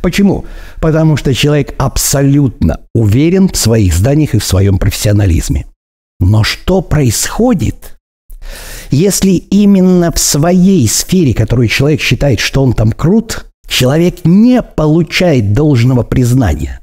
Почему? 0.02 0.44
Потому 0.80 1.16
что 1.16 1.35
человек 1.35 1.75
абсолютно 1.78 2.80
уверен 2.94 3.49
в 3.49 3.56
своих 3.56 3.94
зданиях 3.94 4.35
и 4.35 4.38
в 4.38 4.44
своем 4.44 4.78
профессионализме. 4.78 5.66
Но 6.20 6.44
что 6.44 6.80
происходит, 6.80 7.96
если 8.90 9.32
именно 9.32 10.12
в 10.12 10.18
своей 10.18 10.88
сфере, 10.88 11.35
которую 11.35 11.68
человек 11.68 12.00
считает, 12.00 12.40
что 12.40 12.62
он 12.62 12.73
там 12.73 12.92
крут, 12.92 13.46
человек 13.68 14.25
не 14.25 14.62
получает 14.62 15.52
должного 15.52 16.02
признания? 16.02 16.80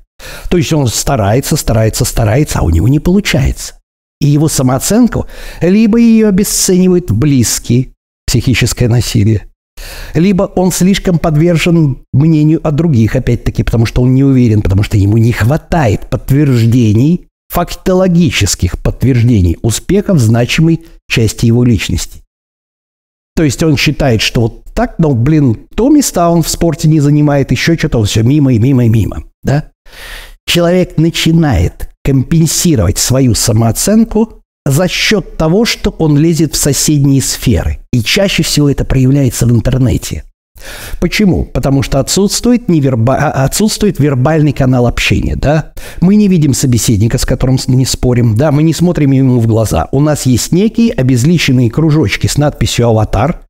То 0.49 0.57
есть 0.57 0.71
он 0.73 0.87
старается, 0.87 1.55
старается, 1.55 2.05
старается, 2.05 2.59
а 2.59 2.63
у 2.63 2.69
него 2.69 2.87
не 2.87 2.99
получается. 2.99 3.75
И 4.19 4.27
его 4.27 4.47
самооценку 4.47 5.27
либо 5.61 5.97
ее 5.97 6.29
обесценивают 6.29 7.11
близкие, 7.11 7.93
психическое 8.25 8.87
насилие, 8.87 9.47
либо 10.13 10.43
он 10.43 10.71
слишком 10.71 11.19
подвержен 11.19 11.97
мнению 12.13 12.59
о 12.65 12.71
других, 12.71 13.15
опять-таки, 13.15 13.63
потому 13.63 13.85
что 13.85 14.01
он 14.01 14.13
не 14.13 14.23
уверен, 14.23 14.61
потому 14.61 14.83
что 14.83 14.97
ему 14.97 15.17
не 15.17 15.31
хватает 15.31 16.09
подтверждений, 16.09 17.27
фактологических 17.49 18.81
подтверждений 18.81 19.57
успеха 19.61 20.13
в 20.13 20.19
значимой 20.19 20.81
части 21.09 21.45
его 21.45 21.63
личности. 21.63 22.21
То 23.35 23.43
есть 23.43 23.61
он 23.63 23.77
считает, 23.77 24.21
что 24.21 24.41
вот 24.41 24.63
так, 24.73 24.95
ну, 24.97 25.13
блин, 25.13 25.67
то 25.75 25.89
места 25.89 26.29
он 26.29 26.43
в 26.43 26.49
спорте 26.49 26.87
не 26.87 26.99
занимает, 26.99 27.51
еще 27.51 27.77
что-то, 27.77 28.03
все 28.03 28.23
мимо 28.23 28.53
и 28.53 28.59
мимо 28.59 28.85
и 28.85 28.89
мимо, 28.89 29.23
да? 29.43 29.71
Человек 30.47 30.97
начинает 30.97 31.89
компенсировать 32.03 32.97
свою 32.97 33.33
самооценку 33.33 34.42
за 34.65 34.87
счет 34.87 35.37
того, 35.37 35.65
что 35.65 35.89
он 35.91 36.17
лезет 36.17 36.53
в 36.53 36.57
соседние 36.57 37.21
сферы. 37.21 37.79
И 37.91 38.01
чаще 38.01 38.43
всего 38.43 38.69
это 38.69 38.85
проявляется 38.85 39.45
в 39.45 39.51
интернете. 39.51 40.23
Почему? 40.99 41.43
Потому 41.45 41.81
что 41.81 41.99
отсутствует, 41.99 42.69
неверба... 42.69 43.15
А, 43.15 43.43
отсутствует 43.43 43.99
вербальный 43.99 44.53
канал 44.53 44.87
общения, 44.87 45.35
да? 45.35 45.73
Мы 45.99 46.15
не 46.15 46.27
видим 46.27 46.53
собеседника, 46.53 47.17
с 47.17 47.25
которым 47.25 47.57
не 47.67 47.85
спорим, 47.85 48.35
да? 48.35 48.51
Мы 48.51 48.63
не 48.63 48.73
смотрим 48.73 49.11
ему 49.11 49.39
в 49.39 49.47
глаза. 49.47 49.89
У 49.91 49.99
нас 49.99 50.25
есть 50.25 50.51
некие 50.51 50.93
обезличенные 50.93 51.69
кружочки 51.69 52.27
с 52.27 52.37
надписью 52.37 52.87
«Аватар», 52.87 53.41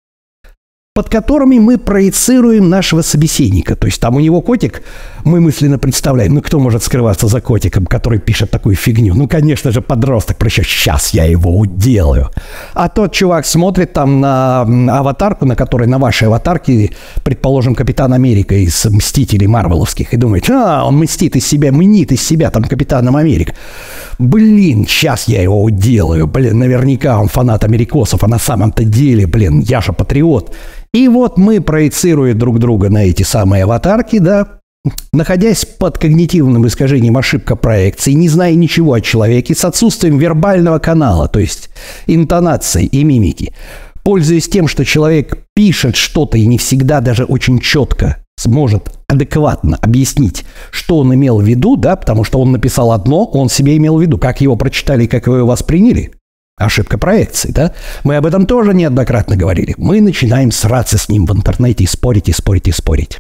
под 0.95 1.09
которыми 1.09 1.57
мы 1.57 1.79
проецируем 1.79 2.69
нашего 2.69 3.01
собеседника. 3.01 3.75
То 3.75 3.87
есть 3.87 3.99
там 3.99 4.15
у 4.15 4.19
него 4.19 4.41
котик, 4.41 4.83
мы 5.23 5.41
мысленно 5.41 5.79
представляем, 5.79 6.35
ну 6.35 6.41
кто 6.41 6.59
может 6.59 6.83
скрываться 6.83 7.27
за 7.27 7.41
котиком, 7.41 7.87
который 7.87 8.19
пишет 8.19 8.51
такую 8.51 8.75
фигню? 8.75 9.15
Ну, 9.15 9.27
конечно 9.27 9.71
же, 9.71 9.81
подросток, 9.81 10.37
причем 10.37 10.63
сейчас 10.63 11.11
я 11.11 11.25
его 11.25 11.57
уделаю. 11.57 12.29
А 12.75 12.89
тот 12.89 13.11
чувак 13.11 13.47
смотрит 13.47 13.93
там 13.93 14.21
на 14.21 14.61
аватарку, 14.99 15.45
на 15.45 15.55
которой 15.55 15.87
на 15.87 15.97
вашей 15.97 16.27
аватарке, 16.27 16.91
предположим, 17.23 17.73
Капитан 17.73 18.13
Америка 18.13 18.53
из 18.53 18.85
Мстителей 18.85 19.47
Марвеловских, 19.47 20.13
и 20.13 20.17
думает, 20.17 20.47
а, 20.51 20.85
он 20.85 20.97
мстит 20.97 21.35
из 21.35 21.47
себя, 21.47 21.71
мнит 21.71 22.11
из 22.11 22.21
себя 22.21 22.51
там 22.51 22.65
Капитаном 22.65 23.15
Америка. 23.15 23.55
Блин, 24.19 24.85
сейчас 24.87 25.27
я 25.27 25.41
его 25.41 25.63
уделаю. 25.63 26.27
Блин, 26.27 26.59
наверняка 26.59 27.19
он 27.19 27.29
фанат 27.29 27.63
америкосов, 27.63 28.23
а 28.23 28.27
на 28.27 28.37
самом-то 28.37 28.83
деле, 28.83 29.25
блин, 29.25 29.61
я 29.61 29.81
же 29.81 29.91
патриот. 29.91 30.53
И 30.93 31.07
вот 31.07 31.37
мы, 31.37 31.59
проецируя 31.59 32.35
друг 32.35 32.59
друга 32.59 32.89
на 32.89 33.05
эти 33.05 33.23
самые 33.23 33.63
аватарки, 33.63 34.19
да, 34.19 34.59
находясь 35.11 35.65
под 35.65 35.97
когнитивным 35.97 36.67
искажением 36.67 37.17
ошибка 37.17 37.55
проекции, 37.55 38.11
не 38.11 38.29
зная 38.29 38.53
ничего 38.53 38.93
о 38.93 39.01
человеке, 39.01 39.55
с 39.55 39.65
отсутствием 39.65 40.19
вербального 40.19 40.77
канала, 40.77 41.27
то 41.27 41.39
есть 41.39 41.69
интонации 42.05 42.85
и 42.85 43.03
мимики, 43.03 43.53
пользуясь 44.03 44.47
тем, 44.47 44.67
что 44.67 44.85
человек 44.85 45.45
пишет 45.55 45.95
что-то 45.95 46.37
и 46.37 46.45
не 46.45 46.59
всегда 46.59 47.01
даже 47.01 47.23
очень 47.23 47.59
четко 47.59 48.17
сможет 48.37 48.91
адекватно 49.07 49.77
объяснить, 49.81 50.45
что 50.69 50.97
он 50.97 51.13
имел 51.15 51.39
в 51.39 51.43
виду, 51.43 51.75
да, 51.75 51.95
потому 51.95 52.23
что 52.23 52.39
он 52.39 52.51
написал 52.51 52.91
одно, 52.91 53.25
он 53.25 53.49
себе 53.49 53.77
имел 53.77 53.97
в 53.97 54.01
виду, 54.01 54.17
как 54.17 54.41
его 54.41 54.55
прочитали 54.55 55.05
и 55.05 55.07
как 55.07 55.27
его 55.27 55.45
восприняли, 55.45 56.11
Ошибка 56.57 56.97
проекции, 56.97 57.51
да? 57.51 57.73
Мы 58.03 58.15
об 58.15 58.25
этом 58.25 58.45
тоже 58.45 58.73
неоднократно 58.73 59.35
говорили. 59.35 59.73
Мы 59.77 60.01
начинаем 60.01 60.51
сраться 60.51 60.97
с 60.97 61.09
ним 61.09 61.25
в 61.25 61.35
интернете 61.35 61.83
и 61.83 61.87
спорить, 61.87 62.29
и 62.29 62.33
спорить, 62.33 62.67
и 62.67 62.71
спорить. 62.71 63.19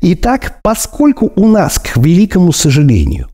Итак, 0.00 0.60
поскольку 0.62 1.32
у 1.34 1.48
нас, 1.48 1.78
к 1.78 1.96
великому 1.96 2.52
сожалению, 2.52 3.28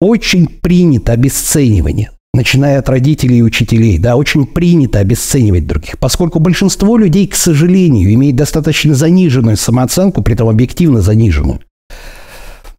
очень 0.00 0.48
принято 0.48 1.12
обесценивание, 1.12 2.10
начиная 2.34 2.80
от 2.80 2.88
родителей 2.88 3.38
и 3.38 3.42
учителей, 3.42 3.98
да, 3.98 4.16
очень 4.16 4.46
принято 4.46 4.98
обесценивать 4.98 5.66
других, 5.66 5.98
поскольку 5.98 6.40
большинство 6.40 6.96
людей, 6.96 7.28
к 7.28 7.36
сожалению, 7.36 8.12
имеет 8.14 8.34
достаточно 8.34 8.94
заниженную 8.94 9.56
самооценку, 9.56 10.22
при 10.22 10.34
этом 10.34 10.48
объективно 10.48 11.02
заниженную. 11.02 11.60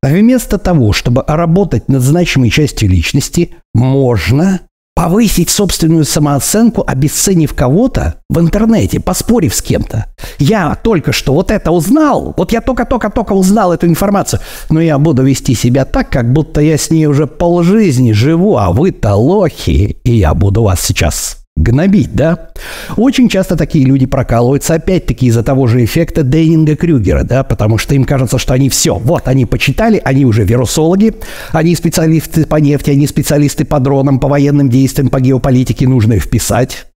Вместо 0.01 0.57
того, 0.57 0.91
чтобы 0.91 1.23
работать 1.25 1.87
над 1.87 2.01
значимой 2.01 2.49
частью 2.49 2.89
личности, 2.89 3.55
можно 3.73 4.59
повысить 4.95 5.49
собственную 5.49 6.05
самооценку, 6.05 6.83
обесценив 6.85 7.53
кого-то 7.53 8.15
в 8.29 8.39
интернете, 8.39 8.99
поспорив 8.99 9.55
с 9.55 9.61
кем-то. 9.61 10.05
Я 10.39 10.75
только 10.75 11.11
что 11.11 11.33
вот 11.33 11.51
это 11.51 11.71
узнал, 11.71 12.33
вот 12.37 12.51
я 12.51 12.61
только-только-только 12.61 13.33
узнал 13.33 13.73
эту 13.73 13.87
информацию, 13.87 14.39
но 14.69 14.79
я 14.81 14.97
буду 14.97 15.23
вести 15.23 15.55
себя 15.55 15.85
так, 15.85 16.09
как 16.09 16.31
будто 16.31 16.61
я 16.61 16.77
с 16.77 16.89
ней 16.91 17.05
уже 17.07 17.27
полжизни 17.27 18.11
живу, 18.11 18.57
а 18.57 18.71
вы-то 18.71 19.15
лохи, 19.15 19.97
и 20.03 20.15
я 20.15 20.33
буду 20.33 20.63
вас 20.63 20.81
сейчас 20.81 21.42
гнобить, 21.55 22.13
да? 22.13 22.49
Очень 22.97 23.29
часто 23.29 23.55
такие 23.55 23.85
люди 23.85 24.05
прокалываются, 24.05 24.75
опять-таки, 24.75 25.27
из-за 25.27 25.43
того 25.43 25.67
же 25.67 25.83
эффекта 25.83 26.23
Дейнинга-Крюгера, 26.23 27.23
да, 27.23 27.43
потому 27.43 27.77
что 27.77 27.95
им 27.95 28.05
кажется, 28.05 28.37
что 28.37 28.53
они 28.53 28.69
все, 28.69 28.95
вот, 28.95 29.27
они 29.27 29.45
почитали, 29.45 30.01
они 30.03 30.25
уже 30.25 30.43
вирусологи, 30.43 31.15
они 31.51 31.75
специалисты 31.75 32.45
по 32.45 32.57
нефти, 32.57 32.91
они 32.91 33.07
специалисты 33.07 33.65
по 33.65 33.79
дронам, 33.79 34.19
по 34.19 34.27
военным 34.27 34.69
действиям, 34.69 35.09
по 35.09 35.19
геополитике, 35.19 35.87
нужно 35.87 36.13
их 36.13 36.23
вписать, 36.23 36.87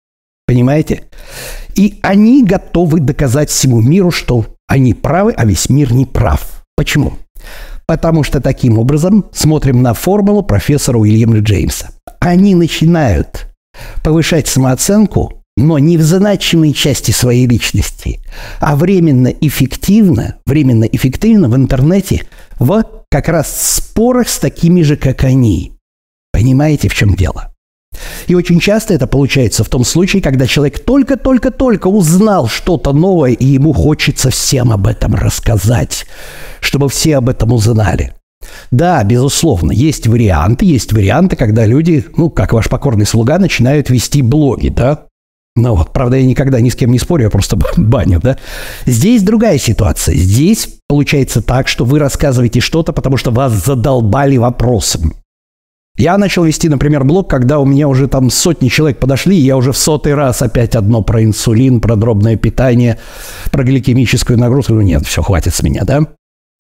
понимаете? 0.46 1.04
И 1.76 2.00
они 2.02 2.44
готовы 2.44 3.00
доказать 3.00 3.50
всему 3.50 3.82
миру, 3.82 4.12
что 4.12 4.46
они 4.68 4.94
правы, 4.94 5.34
а 5.38 5.46
весь 5.46 5.70
мир 5.70 5.94
не 5.94 6.06
прав. 6.06 6.64
Почему? 6.76 7.14
Потому 7.86 8.24
что 8.24 8.42
таким 8.42 8.80
образом 8.80 9.26
смотрим 9.32 9.82
на 9.82 9.94
формулу 9.94 10.44
профессора 10.44 10.98
Уильяма 10.98 11.40
Джеймса. 11.40 11.92
Они 12.20 12.54
начинают 12.54 13.48
повышать 14.04 14.48
самооценку, 14.48 15.44
но 15.58 15.80
не 15.80 15.98
в 15.98 16.04
значимой 16.04 16.72
части 16.72 17.12
своей 17.12 17.48
личности, 17.48 18.20
а 18.60 18.76
временно 18.76 19.28
эффективно, 19.28 20.36
временно 20.46 20.86
эффективно 20.86 21.50
в 21.50 21.56
интернете 21.56 22.28
в 22.60 22.86
как 23.10 23.28
раз 23.28 23.76
спорах 23.76 24.30
с 24.30 24.38
такими 24.38 24.84
же, 24.84 24.96
как 24.98 25.24
они. 25.24 25.74
Понимаете, 26.32 26.90
в 26.90 26.94
чем 26.94 27.16
дело? 27.16 27.54
И 28.28 28.36
очень 28.36 28.60
часто 28.60 28.94
это 28.94 29.08
получается 29.08 29.64
в 29.64 29.70
том 29.70 29.84
случае, 29.84 30.22
когда 30.22 30.46
человек 30.46 30.80
только-только-только 30.80 31.88
узнал 31.88 32.48
что-то 32.48 32.94
новое, 32.94 33.32
и 33.32 33.46
ему 33.46 33.74
хочется 33.74 34.30
всем 34.30 34.72
об 34.72 34.86
этом 34.86 35.16
рассказать, 35.16 36.06
чтобы 36.60 36.90
все 36.90 37.18
об 37.18 37.30
этом 37.30 37.54
узнали. 37.54 38.14
Да, 38.72 39.04
безусловно, 39.04 39.72
есть 39.72 40.08
варианты, 40.08 40.66
есть 40.66 40.94
варианты, 40.94 41.36
когда 41.36 41.66
люди, 41.66 42.06
ну, 42.16 42.30
как 42.30 42.54
ваш 42.54 42.70
покорный 42.70 43.06
слуга, 43.06 43.40
начинают 43.40 43.90
вести 43.90 44.22
блоги, 44.22 44.70
да, 44.70 45.08
ну 45.58 45.74
вот, 45.74 45.92
правда, 45.92 46.18
я 46.18 46.24
никогда 46.24 46.62
ни 46.62 46.70
с 46.70 46.76
кем 46.76 46.92
не 46.92 47.00
спорю, 47.00 47.24
я 47.24 47.30
просто 47.32 47.58
баню, 47.78 48.20
да. 48.22 48.38
Здесь 48.86 49.24
другая 49.24 49.58
ситуация. 49.58 50.16
Здесь 50.16 50.70
получается 50.88 51.42
так, 51.42 51.68
что 51.68 51.84
вы 51.84 51.98
рассказываете 51.98 52.60
что-то, 52.60 52.94
потому 52.94 53.18
что 53.18 53.32
вас 53.32 53.54
задолбали 53.54 54.38
вопросом. 54.38 55.14
Я 55.98 56.20
начал 56.20 56.44
вести, 56.44 56.70
например, 56.70 57.04
блог, 57.04 57.28
когда 57.28 57.58
у 57.58 57.66
меня 57.66 57.88
уже 57.88 58.08
там 58.08 58.30
сотни 58.30 58.68
человек 58.68 59.00
подошли, 59.00 59.36
и 59.36 59.42
я 59.42 59.58
уже 59.58 59.72
в 59.72 59.78
сотый 59.78 60.14
раз 60.14 60.44
опять 60.44 60.76
одно 60.76 61.02
про 61.02 61.24
инсулин, 61.24 61.82
про 61.82 61.96
дробное 61.96 62.38
питание, 62.38 63.00
про 63.52 63.64
гликемическую 63.64 64.38
нагрузку. 64.38 64.74
Ну 64.74 64.82
нет, 64.82 65.08
все, 65.08 65.24
хватит 65.24 65.56
с 65.56 65.64
меня, 65.64 65.82
да? 65.86 66.02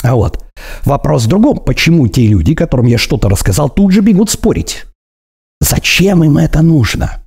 А 0.03 0.15
вот. 0.15 0.43
Вопрос 0.85 1.25
в 1.25 1.27
другом. 1.27 1.57
Почему 1.57 2.07
те 2.07 2.27
люди, 2.27 2.53
которым 2.55 2.85
я 2.85 2.97
что-то 2.97 3.29
рассказал, 3.29 3.69
тут 3.69 3.91
же 3.91 4.01
бегут 4.01 4.29
спорить? 4.29 4.85
Зачем 5.59 6.23
им 6.23 6.37
это 6.37 6.61
нужно? 6.61 7.23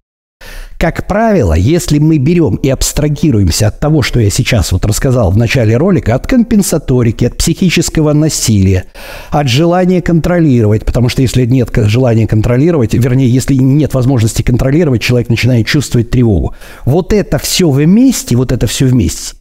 Как 0.78 1.06
правило, 1.06 1.52
если 1.52 1.98
мы 1.98 2.16
берем 2.16 2.54
и 2.54 2.70
абстрагируемся 2.70 3.68
от 3.68 3.80
того, 3.80 4.00
что 4.00 4.18
я 4.18 4.30
сейчас 4.30 4.72
вот 4.72 4.86
рассказал 4.86 5.30
в 5.30 5.36
начале 5.36 5.76
ролика, 5.76 6.14
от 6.14 6.26
компенсаторики, 6.26 7.26
от 7.26 7.36
психического 7.36 8.14
насилия, 8.14 8.86
от 9.28 9.46
желания 9.46 10.00
контролировать, 10.00 10.86
потому 10.86 11.10
что 11.10 11.20
если 11.20 11.44
нет 11.44 11.68
желания 11.74 12.26
контролировать, 12.26 12.94
вернее, 12.94 13.28
если 13.28 13.56
нет 13.56 13.92
возможности 13.92 14.40
контролировать, 14.40 15.02
человек 15.02 15.28
начинает 15.28 15.66
чувствовать 15.66 16.10
тревогу. 16.10 16.54
Вот 16.86 17.12
это 17.12 17.36
все 17.36 17.68
вместе, 17.68 18.34
вот 18.36 18.50
это 18.50 18.66
все 18.66 18.86
вместе, 18.86 19.34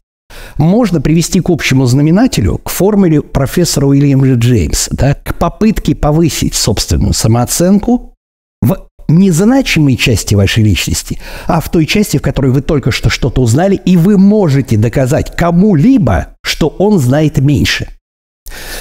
можно 0.58 1.02
привести 1.02 1.40
к 1.40 1.50
общему 1.50 1.86
знаменателю, 1.86 2.58
к 2.58 2.70
формуле 2.70 3.22
профессора 3.22 3.88
Уильяма 3.88 4.34
Джеймса, 4.34 4.92
да, 4.94 5.14
к 5.16 5.36
попытке 5.36 5.96
повысить 5.96 6.56
собственную 6.56 7.14
самооценку 7.14 8.14
в 8.62 8.90
незначимой 9.08 9.96
части 9.96 10.36
вашей 10.36 10.64
личности, 10.64 11.20
а 11.48 11.62
в 11.62 11.70
той 11.70 11.86
части, 11.86 12.18
в 12.18 12.22
которой 12.22 12.52
вы 12.52 12.62
только 12.62 12.92
что 12.92 13.10
что-то 13.10 13.42
узнали, 13.42 13.76
и 13.76 13.98
вы 13.98 14.18
можете 14.18 14.78
доказать 14.78 15.36
кому-либо, 15.36 16.36
что 16.44 16.68
он 16.68 17.00
знает 17.00 17.40
меньше. 17.40 17.88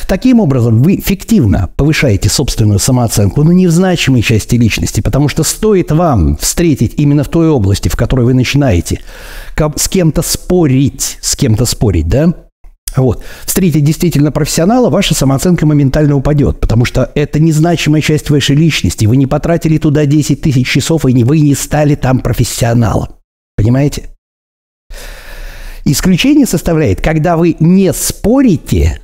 Таким 0.06 0.40
образом, 0.40 0.82
вы 0.82 0.98
фиктивно 0.98 1.70
повышаете 1.76 2.28
собственную 2.28 2.78
самооценку, 2.78 3.44
но 3.44 3.52
не 3.52 3.68
части 4.22 4.56
личности, 4.56 5.00
потому 5.00 5.28
что 5.28 5.42
стоит 5.42 5.92
вам 5.92 6.36
встретить 6.36 6.94
именно 6.96 7.24
в 7.24 7.28
той 7.28 7.48
области, 7.48 7.88
в 7.88 7.96
которой 7.96 8.24
вы 8.24 8.34
начинаете 8.34 9.00
с 9.76 9.88
кем-то 9.88 10.22
спорить, 10.22 11.18
с 11.20 11.36
кем-то 11.36 11.64
спорить, 11.64 12.08
да, 12.08 12.34
вот. 12.96 13.22
Встретить 13.44 13.84
действительно 13.84 14.32
профессионала, 14.32 14.90
ваша 14.90 15.14
самооценка 15.14 15.66
моментально 15.66 16.16
упадет, 16.16 16.60
потому 16.60 16.84
что 16.84 17.10
это 17.14 17.38
незначимая 17.38 18.00
часть 18.00 18.30
вашей 18.30 18.56
личности. 18.56 19.06
Вы 19.06 19.16
не 19.16 19.26
потратили 19.26 19.78
туда 19.78 20.06
10 20.06 20.40
тысяч 20.40 20.68
часов, 20.68 21.04
и 21.04 21.24
вы 21.24 21.40
не 21.40 21.54
стали 21.54 21.94
там 21.94 22.20
профессионалом. 22.20 23.08
Понимаете? 23.56 24.10
Исключение 25.84 26.46
составляет, 26.46 27.00
когда 27.00 27.36
вы 27.36 27.56
не 27.60 27.92
спорите, 27.92 29.00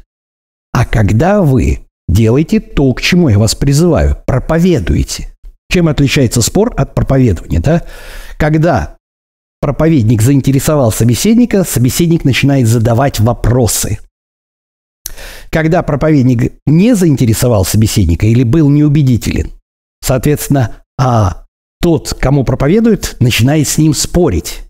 а 0.75 0.85
когда 0.85 1.40
вы 1.40 1.87
делаете 2.09 2.59
то, 2.59 2.93
к 2.93 3.00
чему 3.00 3.28
я 3.28 3.38
вас 3.38 3.54
призываю, 3.54 4.19
проповедуете. 4.26 5.33
Чем 5.71 5.87
отличается 5.87 6.43
спор 6.43 6.75
от 6.76 6.95
проповедования? 6.95 7.61
Да? 7.61 7.85
Когда 8.38 8.97
проповедник 9.61 10.21
заинтересовал 10.21 10.90
собеседника, 10.90 11.62
собеседник 11.62 12.25
начинает 12.25 12.66
задавать 12.66 13.21
вопросы. 13.21 14.00
Когда 15.50 15.85
проповедник 15.85 16.54
не 16.66 16.97
заинтересовал 16.97 17.64
собеседника 17.64 18.26
или 18.26 18.43
был 18.43 18.69
неубедителен, 18.69 19.52
соответственно, 20.02 20.83
а 20.99 21.45
тот, 21.81 22.14
кому 22.21 22.43
проповедует, 22.43 23.16
начинает 23.21 23.68
с 23.68 23.79
ним 23.79 23.94
спорить. 23.94 24.62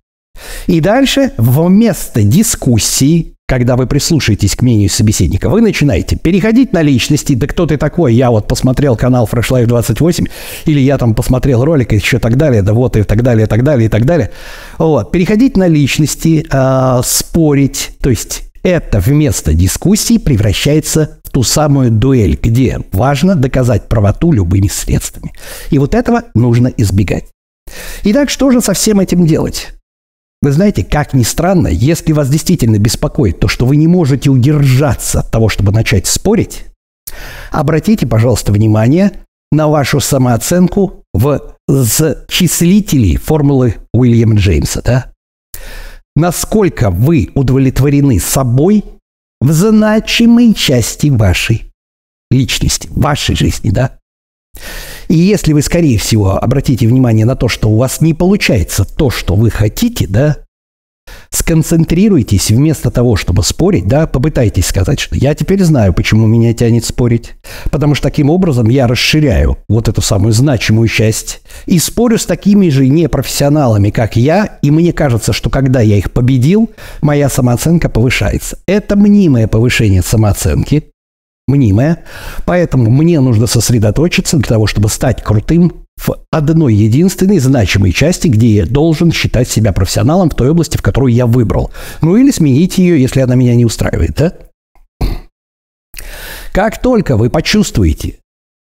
И 0.67 0.81
дальше 0.81 1.33
вместо 1.39 2.23
дискуссии 2.23 3.34
когда 3.47 3.77
вы 3.77 3.87
прислушаетесь 3.87 4.57
к 4.57 4.63
мнению 4.63 4.89
собеседника, 4.89 5.51
вы 5.51 5.61
начинаете 5.61 6.17
переходить 6.17 6.73
на 6.73 6.83
личности, 6.83 7.35
да 7.35 7.47
кто 7.47 7.67
ты 7.67 7.77
такой, 7.77 8.15
я 8.15 8.31
вот 8.31 8.49
посмотрел 8.49 8.97
канал 8.97 9.29
Fresh 9.31 9.51
Life 9.51 9.67
28, 9.67 10.27
или 10.65 10.81
я 10.81 10.97
там 10.97 11.15
посмотрел 11.15 11.65
ролик 11.65 11.93
и 11.93 11.97
еще 11.97 12.19
так 12.19 12.37
далее, 12.37 12.63
да 12.63 12.73
вот 12.73 12.97
и 12.97 13.03
так 13.03 13.23
далее, 13.23 13.45
и 13.45 13.49
так 13.49 13.63
далее, 13.63 13.87
и 13.87 13.89
так 13.89 14.07
далее. 14.07 14.31
Вот. 14.79 15.13
Переходить 15.13 15.57
на 15.57 15.67
личности, 15.67 16.47
э, 16.51 17.03
спорить, 17.05 17.93
то 18.01 18.09
есть 18.09 18.45
это 18.63 18.99
вместо 18.99 19.53
дискуссии 19.53 20.17
превращается 20.17 21.19
в 21.23 21.31
ту 21.31 21.43
самую 21.43 21.91
дуэль, 21.91 22.39
где 22.43 22.81
важно 22.93 23.35
доказать 23.35 23.89
правоту 23.89 24.33
любыми 24.33 24.69
средствами. 24.69 25.33
И 25.71 25.79
вот 25.79 25.95
этого 25.95 26.25
нужно 26.35 26.69
избегать. 26.69 27.27
Итак, 28.05 28.31
что 28.31 28.51
же 28.51 28.63
со 28.63 28.73
всем 28.73 29.01
этим 29.01 29.27
делать? 29.27 29.75
Вы 30.45 30.53
знаете, 30.53 30.85
как 30.85 31.15
ни 31.15 31.23
странно, 31.23 31.69
если 31.69 32.13
вас 32.13 32.29
действительно 32.29 32.79
беспокоит 32.79 33.41
то, 33.41 33.49
что 33.49 33.65
вы 33.65 33.77
не 33.77 33.87
можете 33.87 34.29
удержаться 34.29 35.21
от 35.21 35.31
того, 35.31 35.49
чтобы 35.49 35.73
начать 35.73 36.07
спорить, 36.07 36.67
обратите, 37.51 38.07
пожалуйста, 38.07 38.53
внимание 38.53 39.21
на 39.51 39.69
вашу 39.69 40.01
самооценку 40.01 41.03
в 41.15 41.57
числителе 42.29 43.17
формулы 43.17 43.77
Уильяма 43.95 44.35
Джеймса. 44.35 44.83
Да? 44.83 45.13
Насколько 46.15 46.91
вы 46.91 47.31
удовлетворены 47.35 48.21
собой 48.21 48.85
в 49.41 49.51
значимой 49.51 50.53
части 50.53 51.07
вашей 51.07 51.73
личности, 52.31 52.87
вашей 52.91 53.35
жизни, 53.35 53.71
да? 53.71 53.99
И 55.09 55.15
если 55.15 55.53
вы, 55.53 55.63
скорее 55.63 55.99
всего, 55.99 56.37
обратите 56.37 56.87
внимание 56.87 57.27
на 57.27 57.37
то, 57.37 57.49
что 57.49 57.69
у 57.71 57.77
вас 57.77 58.01
не 58.01 58.15
получается 58.15 58.85
то, 58.85 59.11
что 59.11 59.35
вы 59.35 59.51
хотите, 59.51 60.07
да, 60.09 60.39
сконцентрируйтесь 61.31 62.51
вместо 62.51 62.91
того, 62.91 63.17
чтобы 63.17 63.43
спорить, 63.43 63.87
да, 63.87 64.07
попытайтесь 64.07 64.67
сказать, 64.67 65.01
что 65.01 65.17
я 65.17 65.35
теперь 65.35 65.63
знаю, 65.63 65.93
почему 65.93 66.27
меня 66.27 66.55
тянет 66.55 66.85
спорить, 66.85 67.35
потому 67.71 67.95
что 67.95 68.05
таким 68.05 68.31
образом 68.31 68.69
я 68.69 68.87
расширяю 68.87 69.59
вот 69.69 69.89
эту 69.89 70.01
самую 70.01 70.33
значимую 70.33 70.89
часть 70.89 71.43
и 71.67 71.79
спорю 71.79 72.19
с 72.19 72.27
такими 72.27 72.69
же 72.69 72.89
непрофессионалами, 72.89 73.91
как 73.91 74.17
я, 74.17 74.59
и 74.63 74.71
мне 74.71 74.93
кажется, 74.93 75.33
что 75.33 75.51
когда 75.51 75.81
я 75.81 75.97
их 75.97 76.13
победил, 76.13 76.71
моя 77.03 77.29
самооценка 77.29 77.89
повышается. 77.89 78.59
Это 78.67 78.97
мнимое 78.97 79.49
повышение 79.49 80.03
самооценки, 80.03 80.94
мнимое, 81.47 82.05
поэтому 82.45 82.91
мне 82.91 83.21
нужно 83.21 83.47
сосредоточиться 83.47 84.37
для 84.37 84.47
того, 84.47 84.67
чтобы 84.67 84.89
стать 84.89 85.23
крутым 85.23 85.85
в 85.97 86.17
одной 86.31 86.75
единственной 86.75 87.39
значимой 87.39 87.93
части, 87.93 88.29
где 88.29 88.49
я 88.49 88.67
должен 88.67 89.13
считать 89.13 89.49
себя 89.49 89.73
профессионалом 89.73 90.31
в 90.31 90.35
той 90.35 90.51
области, 90.51 90.77
в 90.77 90.83
которую 90.83 91.13
я 91.13 91.27
выбрал. 91.27 91.71
Ну 92.01 92.17
или 92.17 92.31
сменить 92.31 92.79
ее, 92.79 93.01
если 93.01 93.21
она 93.21 93.35
меня 93.35 93.55
не 93.55 93.65
устраивает, 93.65 94.15
да? 94.17 94.33
Как 96.53 96.81
только 96.81 97.17
вы 97.17 97.31
почувствуете, 97.31 98.19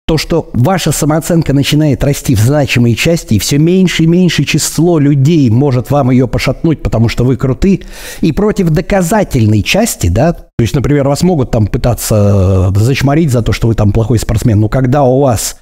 то, 0.07 0.17
что 0.17 0.49
ваша 0.53 0.93
самооценка 0.93 1.51
начинает 1.51 2.01
расти 2.01 2.33
в 2.33 2.39
значимой 2.39 2.95
части, 2.95 3.33
и 3.33 3.39
все 3.39 3.57
меньше 3.57 4.03
и 4.03 4.07
меньше 4.07 4.45
число 4.45 4.99
людей 4.99 5.49
может 5.49 5.91
вам 5.91 6.11
ее 6.11 6.29
пошатнуть, 6.29 6.81
потому 6.81 7.09
что 7.09 7.25
вы 7.25 7.35
круты, 7.35 7.81
и 8.21 8.31
против 8.31 8.69
доказательной 8.69 9.63
части, 9.63 10.07
да, 10.07 10.31
то 10.31 10.45
есть, 10.59 10.73
например, 10.73 11.09
вас 11.09 11.23
могут 11.23 11.51
там 11.51 11.67
пытаться 11.67 12.71
э, 12.73 12.79
зачморить 12.79 13.31
за 13.31 13.41
то, 13.41 13.51
что 13.51 13.67
вы 13.67 13.75
там 13.75 13.91
плохой 13.91 14.17
спортсмен, 14.17 14.61
но 14.61 14.69
когда 14.69 15.03
у 15.03 15.19
вас 15.19 15.57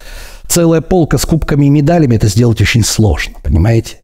целая 0.48 0.82
полка 0.82 1.18
с 1.18 1.26
кубками 1.26 1.66
и 1.66 1.70
медалями, 1.70 2.16
это 2.16 2.28
сделать 2.28 2.62
очень 2.62 2.84
сложно, 2.84 3.34
понимаете? 3.42 3.98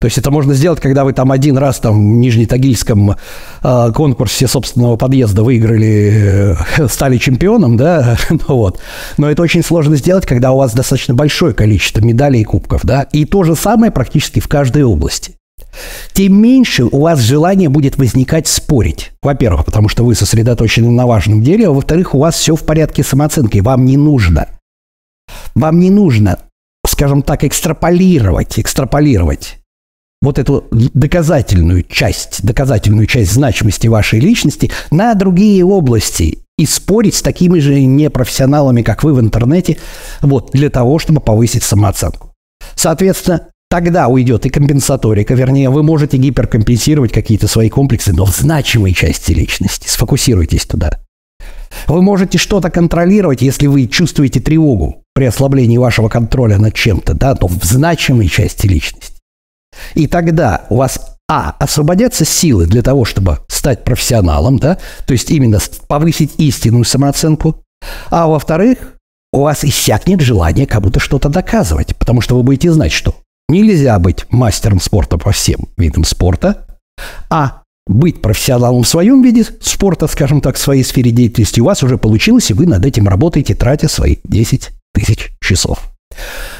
То 0.00 0.06
есть 0.06 0.16
это 0.16 0.30
можно 0.30 0.54
сделать, 0.54 0.80
когда 0.80 1.02
вы 1.02 1.12
там 1.12 1.32
один 1.32 1.58
раз 1.58 1.80
там 1.80 1.94
в 1.96 2.16
Нижнетагильском 2.18 3.16
э, 3.64 3.92
конкурсе 3.92 4.46
собственного 4.46 4.96
подъезда 4.96 5.42
выиграли, 5.42 6.56
э, 6.78 6.88
стали 6.88 7.16
чемпионом, 7.16 7.76
да, 7.76 8.16
ну 8.30 8.38
вот. 8.46 8.80
Но 9.16 9.28
это 9.28 9.42
очень 9.42 9.64
сложно 9.64 9.96
сделать, 9.96 10.24
когда 10.24 10.52
у 10.52 10.58
вас 10.58 10.72
достаточно 10.72 11.14
большое 11.14 11.52
количество 11.52 12.00
медалей 12.00 12.42
и 12.42 12.44
кубков, 12.44 12.82
да. 12.84 13.08
И 13.12 13.24
то 13.24 13.42
же 13.42 13.56
самое 13.56 13.90
практически 13.90 14.38
в 14.38 14.46
каждой 14.46 14.84
области. 14.84 15.34
Тем 16.12 16.40
меньше 16.40 16.84
у 16.84 17.00
вас 17.00 17.18
желание 17.18 17.68
будет 17.68 17.98
возникать 17.98 18.46
спорить. 18.46 19.10
Во-первых, 19.20 19.64
потому 19.64 19.88
что 19.88 20.04
вы 20.04 20.14
сосредоточены 20.14 20.92
на 20.92 21.08
важном 21.08 21.42
деле, 21.42 21.66
а 21.66 21.72
во-вторых, 21.72 22.14
у 22.14 22.20
вас 22.20 22.36
все 22.36 22.54
в 22.54 22.62
порядке 22.62 23.02
с 23.02 23.08
самооценкой, 23.08 23.62
вам 23.62 23.84
не 23.84 23.96
нужно. 23.96 24.46
Вам 25.56 25.80
не 25.80 25.90
нужно, 25.90 26.38
скажем 26.86 27.22
так, 27.22 27.42
экстраполировать, 27.42 28.60
экстраполировать 28.60 29.58
вот 30.20 30.38
эту 30.38 30.64
доказательную 30.70 31.84
часть, 31.84 32.44
доказательную 32.44 33.06
часть 33.06 33.32
значимости 33.32 33.86
вашей 33.86 34.20
личности 34.20 34.70
на 34.90 35.14
другие 35.14 35.64
области 35.64 36.38
и 36.56 36.66
спорить 36.66 37.14
с 37.14 37.22
такими 37.22 37.60
же 37.60 37.80
непрофессионалами, 37.84 38.82
как 38.82 39.04
вы 39.04 39.14
в 39.14 39.20
интернете, 39.20 39.78
вот, 40.20 40.50
для 40.52 40.70
того, 40.70 40.98
чтобы 40.98 41.20
повысить 41.20 41.62
самооценку. 41.62 42.32
Соответственно, 42.74 43.48
тогда 43.70 44.08
уйдет 44.08 44.44
и 44.44 44.50
компенсаторика, 44.50 45.34
вернее, 45.34 45.70
вы 45.70 45.84
можете 45.84 46.16
гиперкомпенсировать 46.16 47.12
какие-то 47.12 47.46
свои 47.46 47.68
комплексы, 47.68 48.12
но 48.12 48.24
в 48.24 48.34
значимой 48.34 48.92
части 48.92 49.32
личности. 49.32 49.88
Сфокусируйтесь 49.88 50.66
туда. 50.66 50.98
Вы 51.86 52.02
можете 52.02 52.38
что-то 52.38 52.70
контролировать, 52.70 53.40
если 53.40 53.68
вы 53.68 53.86
чувствуете 53.86 54.40
тревогу 54.40 55.04
при 55.14 55.26
ослаблении 55.26 55.78
вашего 55.78 56.08
контроля 56.08 56.58
над 56.58 56.74
чем-то, 56.74 57.14
да, 57.14 57.36
но 57.40 57.46
в 57.46 57.62
значимой 57.62 58.28
части 58.28 58.66
личности. 58.66 59.17
И 59.94 60.06
тогда 60.06 60.64
у 60.70 60.76
вас, 60.76 61.16
а, 61.28 61.56
освободятся 61.58 62.24
силы 62.24 62.66
для 62.66 62.82
того, 62.82 63.04
чтобы 63.04 63.38
стать 63.48 63.84
профессионалом, 63.84 64.58
да, 64.58 64.78
то 65.06 65.12
есть 65.12 65.30
именно 65.30 65.58
повысить 65.86 66.32
истинную 66.38 66.84
самооценку, 66.84 67.62
а 68.10 68.26
во-вторых, 68.26 68.94
у 69.32 69.42
вас 69.42 69.64
иссякнет 69.64 70.20
желание 70.20 70.66
кому-то 70.66 71.00
что-то 71.00 71.28
доказывать, 71.28 71.96
потому 71.96 72.20
что 72.20 72.36
вы 72.36 72.42
будете 72.42 72.72
знать, 72.72 72.92
что 72.92 73.14
нельзя 73.48 73.98
быть 73.98 74.26
мастером 74.30 74.80
спорта 74.80 75.18
по 75.18 75.32
всем 75.32 75.68
видам 75.76 76.04
спорта, 76.04 76.66
а 77.28 77.62
быть 77.86 78.20
профессионалом 78.20 78.82
в 78.82 78.88
своем 78.88 79.22
виде 79.22 79.44
спорта, 79.60 80.06
скажем 80.06 80.40
так, 80.40 80.56
в 80.56 80.60
своей 80.60 80.84
сфере 80.84 81.10
деятельности 81.10 81.60
у 81.60 81.64
вас 81.64 81.82
уже 81.82 81.98
получилось, 81.98 82.50
и 82.50 82.54
вы 82.54 82.66
над 82.66 82.84
этим 82.84 83.08
работаете, 83.08 83.54
тратя 83.54 83.88
свои 83.88 84.16
10 84.24 84.70
тысяч 84.92 85.30
часов. 85.40 85.87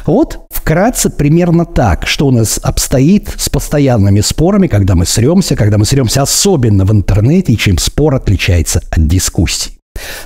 Вот 0.06 0.40
вкратце 0.50 1.10
примерно 1.10 1.64
так, 1.64 2.06
что 2.06 2.26
у 2.26 2.30
нас 2.30 2.58
обстоит 2.62 3.30
с 3.36 3.48
постоянными 3.48 4.20
спорами, 4.20 4.66
когда 4.66 4.94
мы 4.94 5.06
сремся, 5.06 5.56
когда 5.56 5.78
мы 5.78 5.84
сремся 5.84 6.22
особенно 6.22 6.84
в 6.84 6.92
интернете, 6.92 7.52
и 7.52 7.58
чем 7.58 7.78
спор 7.78 8.14
отличается 8.14 8.82
от 8.90 9.06
дискуссии. 9.06 9.78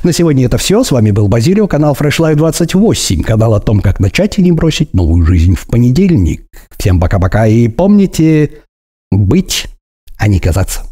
На 0.02 0.12
сегодня 0.12 0.46
это 0.46 0.58
все. 0.58 0.84
С 0.84 0.90
вами 0.90 1.10
был 1.10 1.28
Базилио, 1.28 1.66
канал 1.66 1.96
Fresh 1.98 2.18
Life 2.18 2.36
28, 2.36 3.22
канал 3.22 3.54
о 3.54 3.60
том, 3.60 3.80
как 3.80 4.00
начать 4.00 4.38
и 4.38 4.42
не 4.42 4.52
бросить 4.52 4.94
новую 4.94 5.24
жизнь 5.24 5.54
в 5.54 5.66
понедельник. 5.66 6.46
Всем 6.76 7.00
пока-пока 7.00 7.46
и 7.46 7.68
помните 7.68 8.62
быть, 9.10 9.66
а 10.18 10.28
не 10.28 10.40
казаться. 10.40 10.91